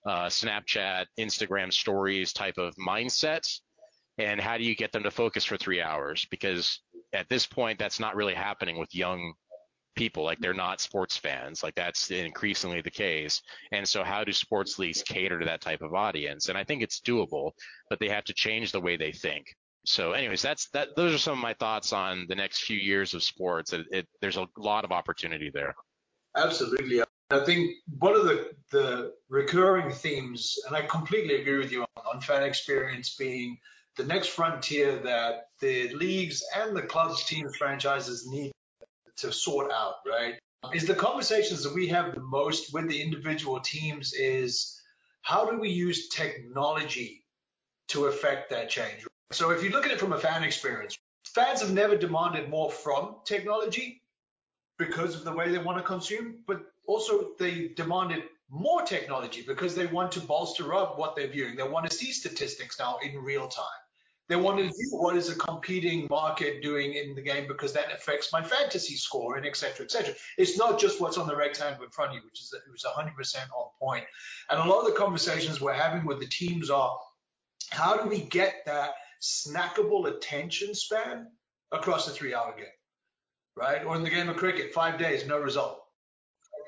[0.05, 3.47] uh, Snapchat, Instagram stories type of mindset?
[4.17, 6.25] And how do you get them to focus for three hours?
[6.29, 6.79] Because
[7.13, 9.33] at this point, that's not really happening with young
[9.95, 10.23] people.
[10.23, 11.63] Like they're not sports fans.
[11.63, 13.41] Like that's increasingly the case.
[13.71, 16.49] And so how do sports leagues cater to that type of audience?
[16.49, 17.51] And I think it's doable,
[17.89, 19.47] but they have to change the way they think.
[19.83, 20.89] So, anyways, that's that.
[20.95, 23.73] Those are some of my thoughts on the next few years of sports.
[23.73, 25.73] It, it, there's a lot of opportunity there.
[26.37, 27.01] Absolutely.
[27.31, 32.15] I think one of the, the recurring themes, and I completely agree with you on,
[32.15, 33.57] on fan experience being
[33.97, 38.51] the next frontier that the leagues and the clubs, teams, franchises need
[39.17, 40.35] to sort out, right?
[40.73, 44.79] Is the conversations that we have the most with the individual teams is
[45.21, 47.25] how do we use technology
[47.89, 49.05] to affect that change?
[49.31, 52.71] So if you look at it from a fan experience, fans have never demanded more
[52.71, 54.01] from technology
[54.77, 59.75] because of the way they want to consume, but also they demanded more technology because
[59.75, 61.55] they want to bolster up what they're viewing.
[61.55, 63.80] They want to see statistics now in real time.
[64.31, 67.93] They want to see what is a competing market doing in the game because that
[67.93, 70.13] affects my fantasy score and et cetera, et cetera.
[70.37, 73.35] It's not just what's on the rectangle in front of you, which is was 100%
[73.53, 74.05] on point.
[74.49, 76.97] And a lot of the conversations we're having with the teams are,
[77.71, 81.27] how do we get that snackable attention span
[81.73, 82.65] across a three hour game.
[83.57, 83.83] right?
[83.83, 85.81] Or in the game of cricket, five days, no result.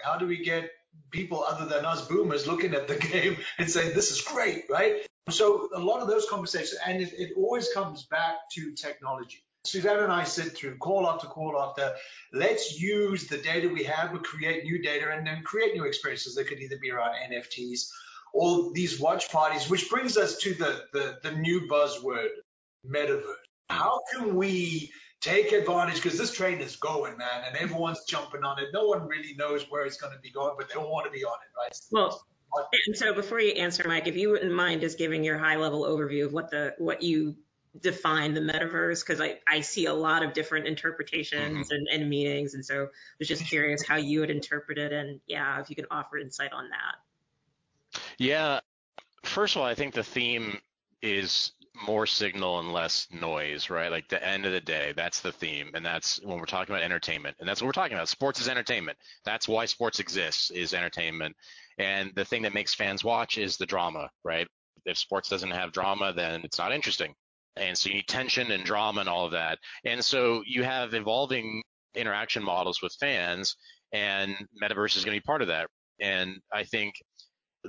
[0.03, 0.69] How do we get
[1.11, 5.07] people other than us boomers looking at the game and saying, this is great, right?
[5.29, 9.43] So a lot of those conversations, and it, it always comes back to technology.
[9.65, 11.95] Suzanne and I sit through call after call after.
[12.33, 16.35] Let's use the data we have, we create new data, and then create new experiences
[16.35, 17.87] that could either be around NFTs
[18.33, 22.29] or these watch parties, which brings us to the, the, the new buzzword,
[22.85, 23.35] metaverse.
[23.69, 24.91] How can we
[25.23, 28.67] take advantage because this train is going, man, and everyone's jumping on it.
[28.73, 31.11] No one really knows where it's going to be going, but they all want to
[31.11, 31.79] be on it, right?
[31.91, 32.25] Well,
[32.87, 35.83] and so before you answer, Mike, if you wouldn't mind just giving your high level
[35.83, 37.35] overview of what the what you
[37.79, 41.75] define the metaverse, because I, I see a lot of different interpretations mm-hmm.
[41.75, 42.87] and, and meanings, and so I
[43.19, 46.53] was just curious how you would interpret it, and yeah, if you can offer insight
[46.53, 48.01] on that.
[48.17, 48.59] Yeah,
[49.23, 50.59] first of all, I think the theme
[51.01, 51.53] is
[51.87, 53.89] more signal and less noise, right?
[53.91, 55.71] Like the end of the day, that's the theme.
[55.73, 57.35] And that's when we're talking about entertainment.
[57.39, 58.09] And that's what we're talking about.
[58.09, 58.97] Sports is entertainment.
[59.25, 61.35] That's why sports exists is entertainment.
[61.77, 64.47] And the thing that makes fans watch is the drama, right?
[64.85, 67.15] If sports doesn't have drama, then it's not interesting.
[67.55, 69.59] And so you need tension and drama and all of that.
[69.85, 71.63] And so you have evolving
[71.95, 73.55] interaction models with fans
[73.91, 75.67] and metaverse is going to be part of that.
[75.99, 76.95] And I think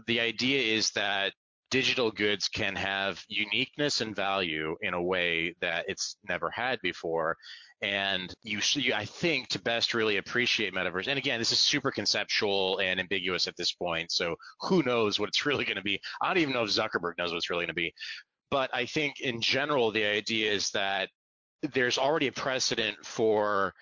[0.07, 1.33] the idea is that
[1.75, 7.37] digital goods can have uniqueness and value in a way that it's never had before.
[7.83, 8.61] And you,
[8.95, 11.09] I think, to best really appreciate metaverse.
[11.09, 14.13] And again, this is super conceptual and ambiguous at this point.
[14.13, 16.01] So who knows what it's really going to be?
[16.23, 17.93] I don't even know if Zuckerberg knows what it's really going to be.
[18.53, 21.09] But I think in general, the idea is that
[21.73, 23.75] there's already a precedent for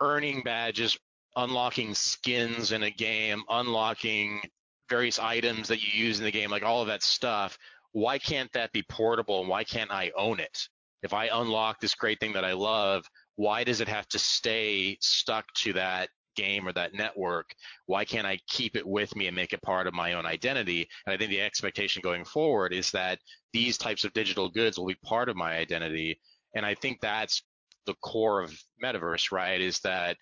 [0.00, 0.96] earning badges,
[1.34, 4.40] unlocking skins in a game, unlocking
[4.88, 7.58] various items that you use in the game, like all of that stuff,
[7.92, 10.68] why can't that be portable and why can't I own it?
[11.02, 13.04] If I unlock this great thing that I love,
[13.36, 17.54] why does it have to stay stuck to that game or that network?
[17.86, 20.88] Why can't I keep it with me and make it part of my own identity?
[21.06, 23.18] And I think the expectation going forward is that
[23.52, 26.20] these types of digital goods will be part of my identity.
[26.54, 27.42] And I think that's
[27.86, 29.60] the core of metaverse, right?
[29.60, 30.16] Is that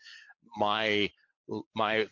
[0.56, 1.10] my
[1.74, 2.06] my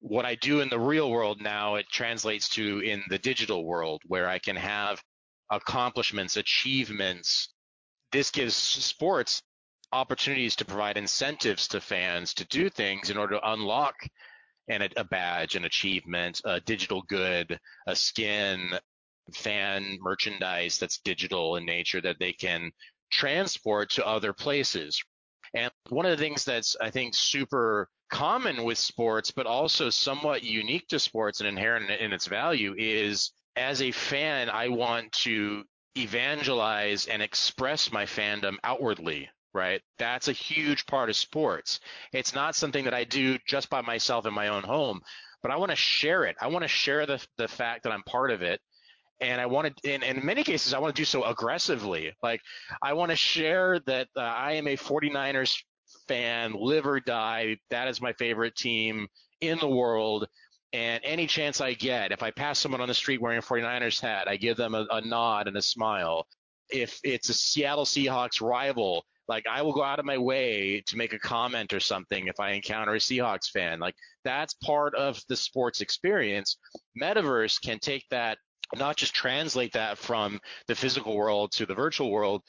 [0.00, 4.02] what I do in the real world now, it translates to in the digital world
[4.06, 5.02] where I can have
[5.50, 7.48] accomplishments, achievements.
[8.12, 9.42] This gives sports
[9.92, 13.94] opportunities to provide incentives to fans to do things in order to unlock
[14.68, 18.78] an, a badge, an achievement, a digital good, a skin,
[19.34, 22.70] fan merchandise that's digital in nature that they can
[23.10, 25.02] transport to other places.
[25.54, 30.42] And one of the things that's, I think, super common with sports, but also somewhat
[30.42, 35.64] unique to sports and inherent in its value is as a fan, I want to
[35.96, 39.82] evangelize and express my fandom outwardly, right?
[39.98, 41.80] That's a huge part of sports.
[42.12, 45.00] It's not something that I do just by myself in my own home,
[45.42, 46.36] but I want to share it.
[46.40, 48.60] I want to share the, the fact that I'm part of it.
[49.20, 52.14] And I want to, and in many cases, I want to do so aggressively.
[52.22, 52.40] Like,
[52.82, 55.62] I want to share that uh, I am a 49ers
[56.06, 57.58] fan, live or die.
[57.70, 59.08] That is my favorite team
[59.40, 60.28] in the world.
[60.72, 64.00] And any chance I get, if I pass someone on the street wearing a 49ers
[64.00, 66.26] hat, I give them a, a nod and a smile.
[66.70, 70.96] If it's a Seattle Seahawks rival, like I will go out of my way to
[70.96, 73.78] make a comment or something if I encounter a Seahawks fan.
[73.78, 73.94] Like
[74.24, 76.58] that's part of the sports experience.
[77.00, 78.38] Metaverse can take that,
[78.76, 82.42] not just translate that from the physical world to the virtual world,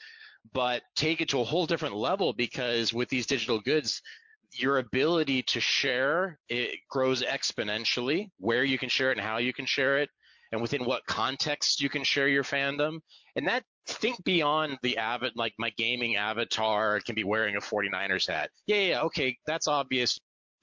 [0.52, 4.02] but take it to a whole different level because with these digital goods,
[4.52, 9.52] your ability to share it grows exponentially where you can share it and how you
[9.52, 10.10] can share it
[10.52, 12.98] and within what context you can share your fandom.
[13.36, 18.28] And that think beyond the avid like my gaming avatar can be wearing a 49ers
[18.28, 18.50] hat.
[18.66, 20.18] Yeah yeah okay that's obvious.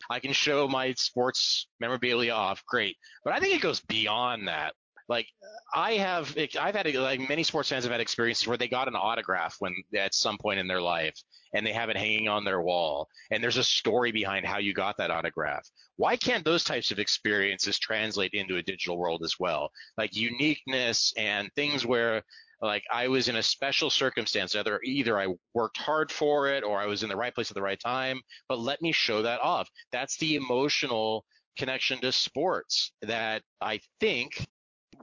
[0.10, 2.98] I can show my sports memorabilia off great.
[3.24, 4.74] But i think it goes beyond that
[5.10, 5.28] like
[5.74, 8.96] I have, I've had like many sports fans have had experiences where they got an
[8.96, 11.16] autograph when at some point in their life,
[11.54, 14.74] and they have it hanging on their wall, and there's a story behind how you
[14.74, 15.68] got that autograph.
[15.96, 19.72] Why can't those types of experiences translate into a digital world as well?
[19.98, 22.24] Like uniqueness and things where
[22.62, 24.56] like I was in a special circumstance.
[24.56, 27.56] Either either I worked hard for it or I was in the right place at
[27.56, 28.22] the right time.
[28.50, 29.70] But let me show that off.
[29.92, 31.26] That's the emotional
[31.58, 34.48] connection to sports that I think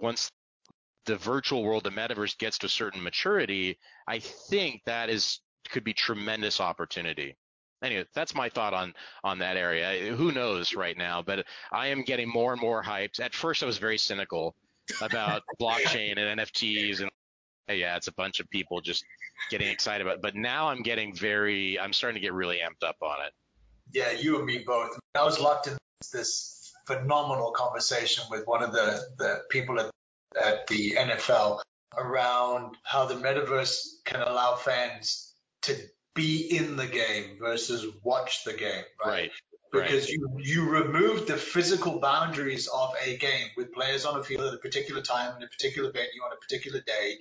[0.00, 0.30] once
[1.06, 5.84] the virtual world, the metaverse gets to a certain maturity, I think that is could
[5.84, 7.36] be tremendous opportunity.
[7.82, 10.14] Anyway, that's my thought on on that area.
[10.14, 13.20] Who knows right now, but I am getting more and more hyped.
[13.20, 14.54] At first, I was very cynical
[15.00, 17.10] about blockchain and NFTs and
[17.68, 19.04] yeah, it's a bunch of people just
[19.50, 20.22] getting excited about it.
[20.22, 23.32] But now I'm getting very, I'm starting to get really amped up on it.
[23.92, 24.98] Yeah, you and me both.
[25.14, 25.76] I was locked in
[26.12, 29.90] this phenomenal conversation with one of the, the people at,
[30.42, 31.60] at the NFL
[31.96, 35.32] around how the metaverse can allow fans
[35.62, 35.76] to
[36.14, 39.30] be in the game versus watch the game, right?
[39.72, 39.86] Right.
[39.86, 44.46] Because you, you remove the physical boundaries of a game with players on a field
[44.46, 47.16] at a particular time in a particular venue on a particular day.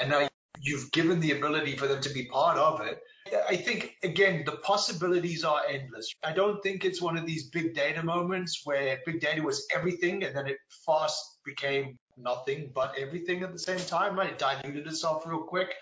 [0.00, 0.28] And now
[0.60, 3.00] you've given the ability for them to be part of it.
[3.48, 6.12] I think, again, the possibilities are endless.
[6.22, 10.24] I don't think it's one of these big data moments where big data was everything
[10.24, 14.30] and then it fast became nothing but everything at the same time, right?
[14.30, 15.74] It diluted itself real quick.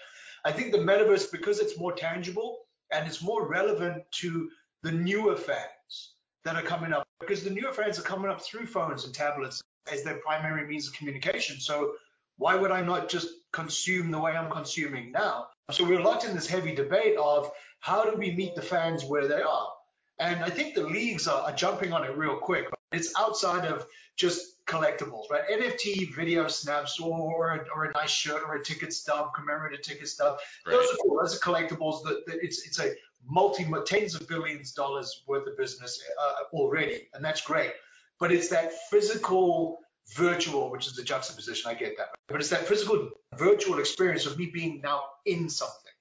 [0.44, 2.58] I think the metaverse, because it's more tangible
[2.92, 4.48] and it's more relevant to
[4.82, 6.14] the newer fans
[6.44, 9.60] that are coming up, because the newer fans are coming up through phones and tablets
[9.92, 11.58] as their primary means of communication.
[11.60, 11.94] So
[12.36, 15.48] why would I not just consume the way I'm consuming now?
[15.70, 19.28] So we're locked in this heavy debate of how do we meet the fans where
[19.28, 19.68] they are?
[20.18, 22.66] And I think the leagues are, are jumping on it real quick.
[22.92, 25.42] It's outside of just collectibles, right?
[25.50, 30.38] NFT video snaps or, or a nice shirt or a ticket stub, commemorative ticket stub.
[30.66, 30.72] Right.
[30.72, 31.18] Those are cool.
[31.20, 32.02] Those are collectibles.
[32.04, 32.92] That, that it's it's a
[33.28, 37.72] multi tens of billions dollars worth of business uh, already, and that's great.
[38.20, 39.78] But it's that physical
[40.14, 41.70] virtual, which is the juxtaposition.
[41.70, 45.92] I get that, but it's that physical virtual experience of me being now in something,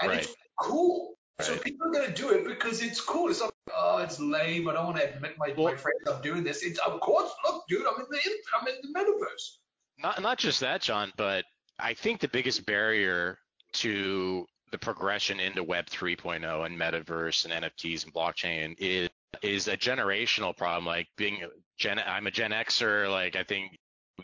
[0.00, 0.22] and right.
[0.22, 1.14] it's cool.
[1.38, 1.46] Right.
[1.46, 3.30] So people are going to do it because it's cool.
[3.30, 4.68] It's not, oh, it's lame.
[4.68, 6.62] I don't want to admit my, well, my friends I'm doing this.
[6.62, 8.18] It's of course, look, dude, I'm in the
[8.60, 9.56] I'm in the metaverse.
[9.98, 11.44] Not not just that, John, but
[11.78, 13.38] I think the biggest barrier
[13.72, 19.08] to the progression into Web 3.0 and metaverse and NFTs and blockchain is
[19.42, 20.86] is a generational problem.
[20.86, 21.42] Like being
[21.80, 23.10] Gen, I'm a Gen Xer.
[23.10, 23.78] Like I think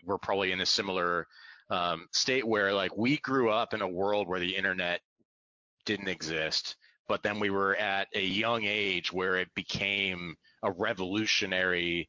[0.04, 1.26] we're probably in a similar
[1.70, 5.00] um, state where like we grew up in a world where the internet
[5.84, 6.76] didn't exist
[7.08, 12.08] but then we were at a young age where it became a revolutionary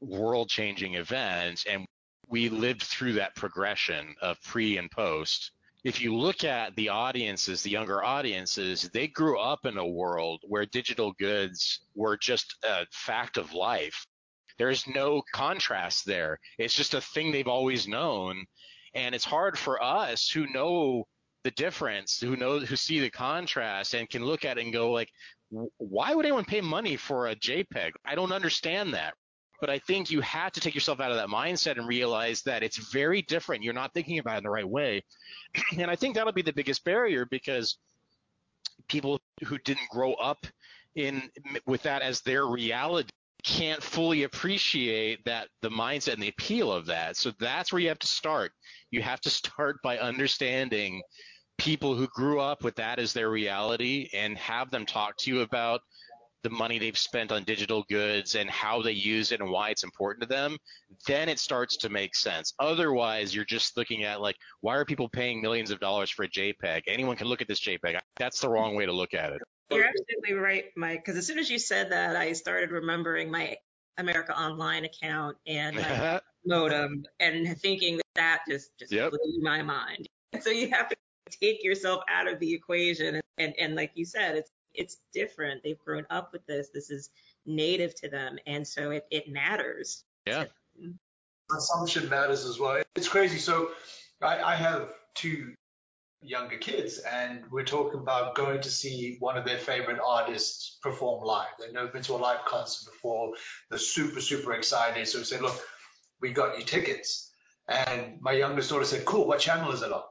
[0.00, 1.86] world changing event and
[2.28, 5.52] we lived through that progression of pre and post
[5.84, 10.40] if you look at the audiences the younger audiences they grew up in a world
[10.46, 14.06] where digital goods were just a fact of life
[14.58, 18.44] there's no contrast there it's just a thing they've always known
[18.94, 21.06] and it's hard for us who know
[21.44, 24.90] the difference, who know who see the contrast and can look at it and go
[24.90, 25.10] like,
[25.78, 27.92] why would anyone pay money for a JPEG?
[28.04, 29.14] I don't understand that.
[29.60, 32.62] But I think you have to take yourself out of that mindset and realize that
[32.62, 33.64] it's very different.
[33.64, 35.02] You're not thinking about it in the right way.
[35.78, 37.78] and I think that'll be the biggest barrier because
[38.88, 40.46] people who didn't grow up
[40.94, 41.30] in
[41.66, 43.10] with that as their reality
[43.48, 47.16] can't fully appreciate that the mindset and the appeal of that.
[47.16, 48.52] So that's where you have to start.
[48.90, 51.00] You have to start by understanding
[51.56, 55.40] people who grew up with that as their reality and have them talk to you
[55.40, 55.80] about
[56.42, 59.82] the money they've spent on digital goods and how they use it and why it's
[59.82, 60.56] important to them,
[61.06, 62.52] then it starts to make sense.
[62.60, 66.28] Otherwise, you're just looking at like, why are people paying millions of dollars for a
[66.28, 66.82] JPEG?
[66.86, 67.98] Anyone can look at this JPEG.
[68.16, 69.42] That's the wrong way to look at it.
[69.70, 71.04] You're absolutely right, Mike.
[71.04, 73.56] Because as soon as you said that, I started remembering my
[73.98, 79.10] America Online account and my modem and thinking that that just just yep.
[79.10, 80.06] blew my mind.
[80.42, 80.96] So you have to
[81.40, 85.62] take yourself out of the equation, and, and and like you said, it's it's different.
[85.62, 86.68] They've grown up with this.
[86.68, 87.08] This is
[87.46, 90.04] native to them, and so it it matters.
[90.26, 90.44] Yeah.
[91.56, 92.82] Assumption matters as well.
[92.94, 93.38] It's crazy.
[93.38, 93.70] So
[94.20, 95.54] I, I have two
[96.22, 101.24] younger kids and we're talking about going to see one of their favorite artists perform
[101.24, 101.46] live.
[101.58, 103.32] They've never been to a live concert before.
[103.70, 105.06] They're super, super excited.
[105.06, 105.60] So we said, look,
[106.20, 107.30] we got you tickets.
[107.68, 110.02] And my youngest daughter said, cool, what channel is it on?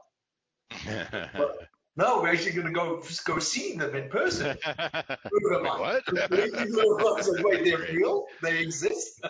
[1.96, 4.56] no, we're actually going to go go see them in person.
[4.66, 6.02] what?
[6.30, 8.26] wait, they're real?
[8.42, 9.20] They exist?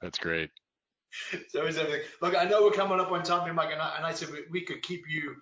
[0.00, 0.50] That's great.
[1.48, 2.02] So is everything.
[2.20, 4.40] Look, I know we're coming up on time, Mike, and I, and I said we,
[4.50, 5.36] we could keep you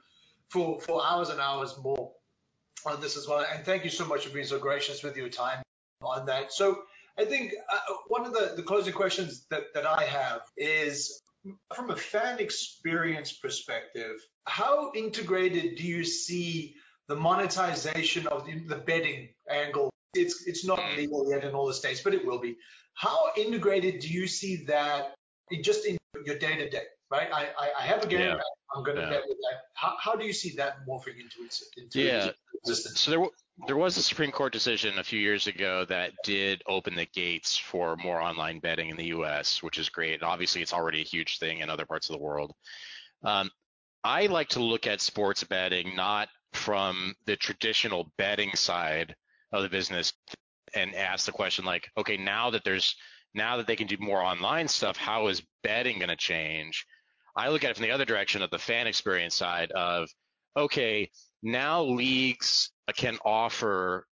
[0.50, 2.12] for, for hours and hours more
[2.86, 3.44] on this as well.
[3.52, 5.62] And thank you so much for being so gracious with your time
[6.02, 6.52] on that.
[6.52, 6.82] So
[7.18, 11.22] I think uh, one of the, closing questions that, I have is
[11.74, 14.16] from a fan experience perspective,
[14.46, 16.74] how integrated do you see
[17.08, 19.90] the monetization of the, betting angle?
[20.14, 22.56] It's it's not legal yet in all the states, but it will be.
[22.94, 25.14] How integrated do you see that
[25.60, 26.84] just in your day to day?
[27.14, 28.20] Right, I, I have a game.
[28.20, 28.36] Yeah.
[28.74, 29.10] I'm going to yeah.
[29.10, 29.60] bet with that.
[29.74, 32.30] How, how do you see that morphing into its into yeah.
[32.64, 33.00] existence?
[33.00, 33.26] So there
[33.68, 37.56] there was a Supreme Court decision a few years ago that did open the gates
[37.56, 40.14] for more online betting in the U.S., which is great.
[40.14, 42.52] And obviously, it's already a huge thing in other parts of the world.
[43.22, 43.48] Um,
[44.02, 49.14] I like to look at sports betting not from the traditional betting side
[49.52, 50.12] of the business
[50.74, 52.96] and ask the question like, okay, now that there's
[53.34, 56.86] now that they can do more online stuff, how is betting going to change?
[57.36, 60.08] I look at it from the other direction of the fan experience side of,
[60.56, 61.10] okay,
[61.42, 64.06] now leagues can offer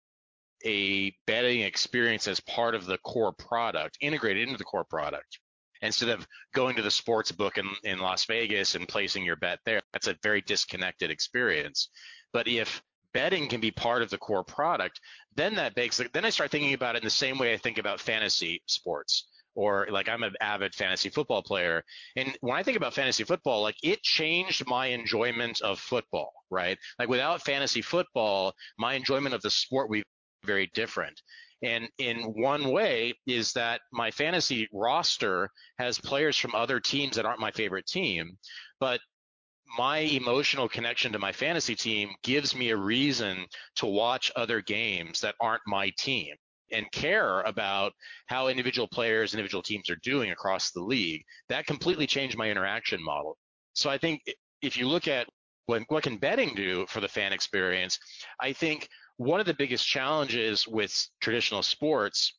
[0.65, 5.39] a betting experience as part of the core product, integrated into the core product.
[5.81, 9.59] Instead of going to the sports book in, in Las Vegas and placing your bet
[9.65, 11.89] there, that's a very disconnected experience.
[12.31, 12.81] But if
[13.13, 14.99] betting can be part of the core product,
[15.35, 17.77] then that makes then I start thinking about it in the same way I think
[17.77, 21.83] about fantasy sports or like I'm an avid fantasy football player.
[22.15, 26.77] And when I think about fantasy football, like it changed my enjoyment of football, right?
[26.99, 30.03] Like without fantasy football, my enjoyment of the sport would be
[30.45, 31.21] very different.
[31.61, 35.49] And in one way is that my fantasy roster
[35.79, 38.37] has players from other teams that aren't my favorite team,
[38.79, 38.99] but
[39.77, 43.45] my emotional connection to my fantasy team gives me a reason
[43.75, 46.35] to watch other games that aren't my team
[46.73, 47.93] and care about
[48.27, 51.23] how individual players, individual teams are doing across the league.
[51.49, 53.37] That completely changed my interaction model.
[53.73, 54.21] So I think
[54.61, 55.27] if you look at
[55.65, 57.99] what, what can betting do for the fan experience,
[58.39, 62.33] I think one of the biggest challenges with traditional sports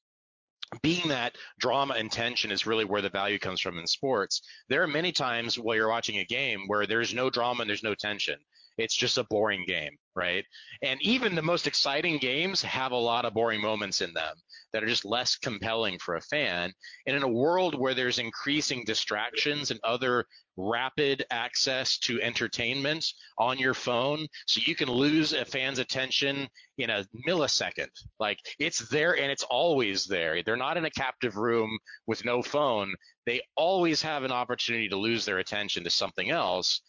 [0.82, 4.42] being that drama and tension is really where the value comes from in sports.
[4.68, 7.82] There are many times while you're watching a game where there's no drama and there's
[7.82, 8.36] no tension.
[8.76, 10.44] It's just a boring game, right?
[10.82, 14.34] And even the most exciting games have a lot of boring moments in them
[14.72, 16.72] that are just less compelling for a fan.
[17.06, 23.06] And in a world where there's increasing distractions and other rapid access to entertainment
[23.38, 26.48] on your phone, so you can lose a fan's attention
[26.78, 27.88] in a millisecond.
[28.18, 30.42] Like it's there and it's always there.
[30.42, 32.94] They're not in a captive room with no phone.
[33.26, 36.80] They always have an opportunity to lose their attention to something else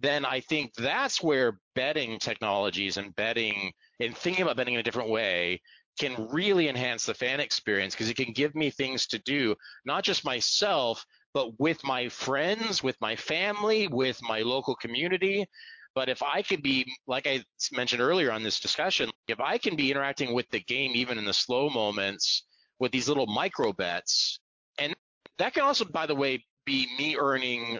[0.00, 4.84] then I think that's where betting technologies and betting and thinking about betting in a
[4.84, 5.60] different way
[5.98, 10.02] can really enhance the fan experience because it can give me things to do, not
[10.02, 15.46] just myself, but with my friends, with my family, with my local community.
[15.94, 19.76] But if I could be, like I mentioned earlier on this discussion, if I can
[19.76, 22.42] be interacting with the game even in the slow moments
[22.80, 24.40] with these little micro bets,
[24.78, 24.94] and
[25.38, 27.78] that can also, by the way, be me earning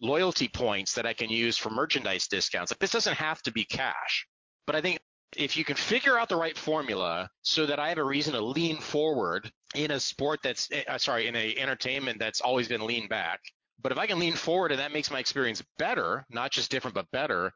[0.00, 2.70] loyalty points that I can use for merchandise discounts.
[2.70, 4.26] Like this doesn't have to be cash,
[4.66, 4.98] but I think
[5.36, 8.40] if you can figure out the right formula so that I have a reason to
[8.40, 12.86] lean forward in a sport that's eh, uh, sorry in a entertainment that's always been
[12.86, 13.40] lean back,
[13.82, 16.94] but if I can lean forward and that makes my experience better, not just different
[16.94, 17.52] but better,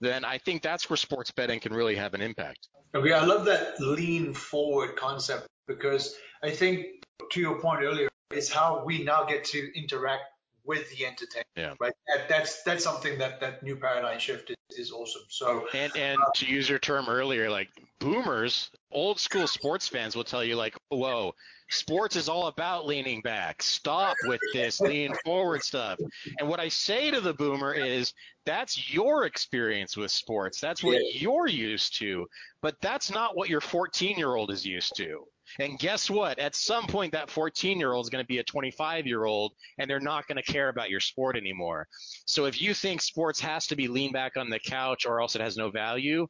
[0.00, 2.68] then I think that's where sports betting can really have an impact.
[2.94, 6.86] Okay, I love that lean forward concept because I think
[7.30, 10.24] to your point earlier is how we now get to interact
[10.70, 11.48] with the entertainment.
[11.56, 11.74] Yeah.
[11.80, 11.92] Right.
[12.06, 15.22] That, that's that's something that that new paradigm shift is, is awesome.
[15.28, 20.14] So and and uh, to use your term earlier, like boomers, old school sports fans
[20.14, 21.34] will tell you like, whoa,
[21.70, 23.64] sports is all about leaning back.
[23.64, 25.98] Stop with this lean forward stuff.
[26.38, 28.14] And what I say to the boomer is
[28.46, 30.60] that's your experience with sports.
[30.60, 31.20] That's what yeah.
[31.20, 32.28] you're used to.
[32.62, 35.24] But that's not what your 14 year old is used to.
[35.58, 36.38] And guess what?
[36.38, 39.52] At some point, that 14 year old is going to be a 25 year old
[39.78, 41.86] and they're not going to care about your sport anymore.
[42.24, 45.34] So if you think sports has to be lean back on the couch or else
[45.34, 46.26] it has no value,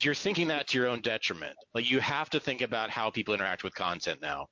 [0.00, 1.56] you're thinking that to your own detriment.
[1.74, 4.46] Like you have to think about how people interact with content now.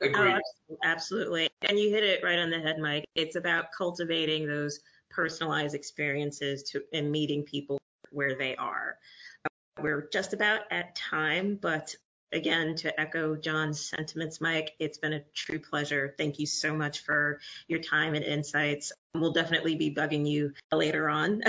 [0.00, 0.36] Agreed.
[0.70, 1.48] Oh, absolutely.
[1.68, 3.04] And you hit it right on the head, Mike.
[3.16, 4.78] It's about cultivating those
[5.10, 7.78] personalized experiences to and meeting people
[8.10, 8.96] where they are.
[9.44, 11.94] Uh, we're just about at time, but
[12.32, 16.14] again, to echo John's sentiments, Mike, it's been a true pleasure.
[16.18, 18.92] Thank you so much for your time and insights.
[19.14, 21.42] We'll definitely be bugging you later on.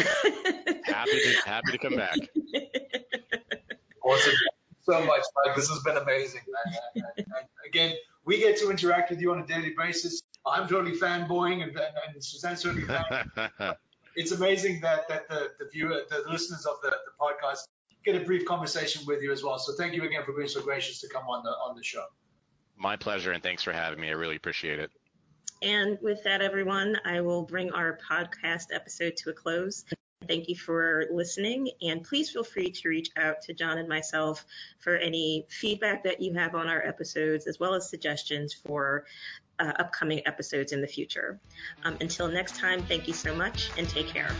[0.85, 2.17] happy to happy to come back.
[4.01, 4.33] Awesome.
[4.81, 5.55] So much, Mike.
[5.55, 6.41] This has been amazing.
[6.95, 7.27] And, and, and
[7.67, 7.93] again,
[8.25, 10.23] we get to interact with you on a daily basis.
[10.47, 13.75] I'm totally fanboying, and, and Suzanne's totally fan.
[14.15, 17.67] it's amazing that that the, the viewer, the listeners of the, the podcast
[18.05, 19.59] get a brief conversation with you as well.
[19.59, 22.05] So thank you again for being so gracious to come on the on the show.
[22.77, 24.09] My pleasure, and thanks for having me.
[24.09, 24.89] I really appreciate it.
[25.61, 29.83] And with that, everyone, I will bring our podcast episode to a close.
[30.27, 34.45] Thank you for listening, and please feel free to reach out to John and myself
[34.79, 39.05] for any feedback that you have on our episodes, as well as suggestions for
[39.59, 41.39] uh, upcoming episodes in the future.
[41.83, 44.31] Um, until next time, thank you so much, and take care.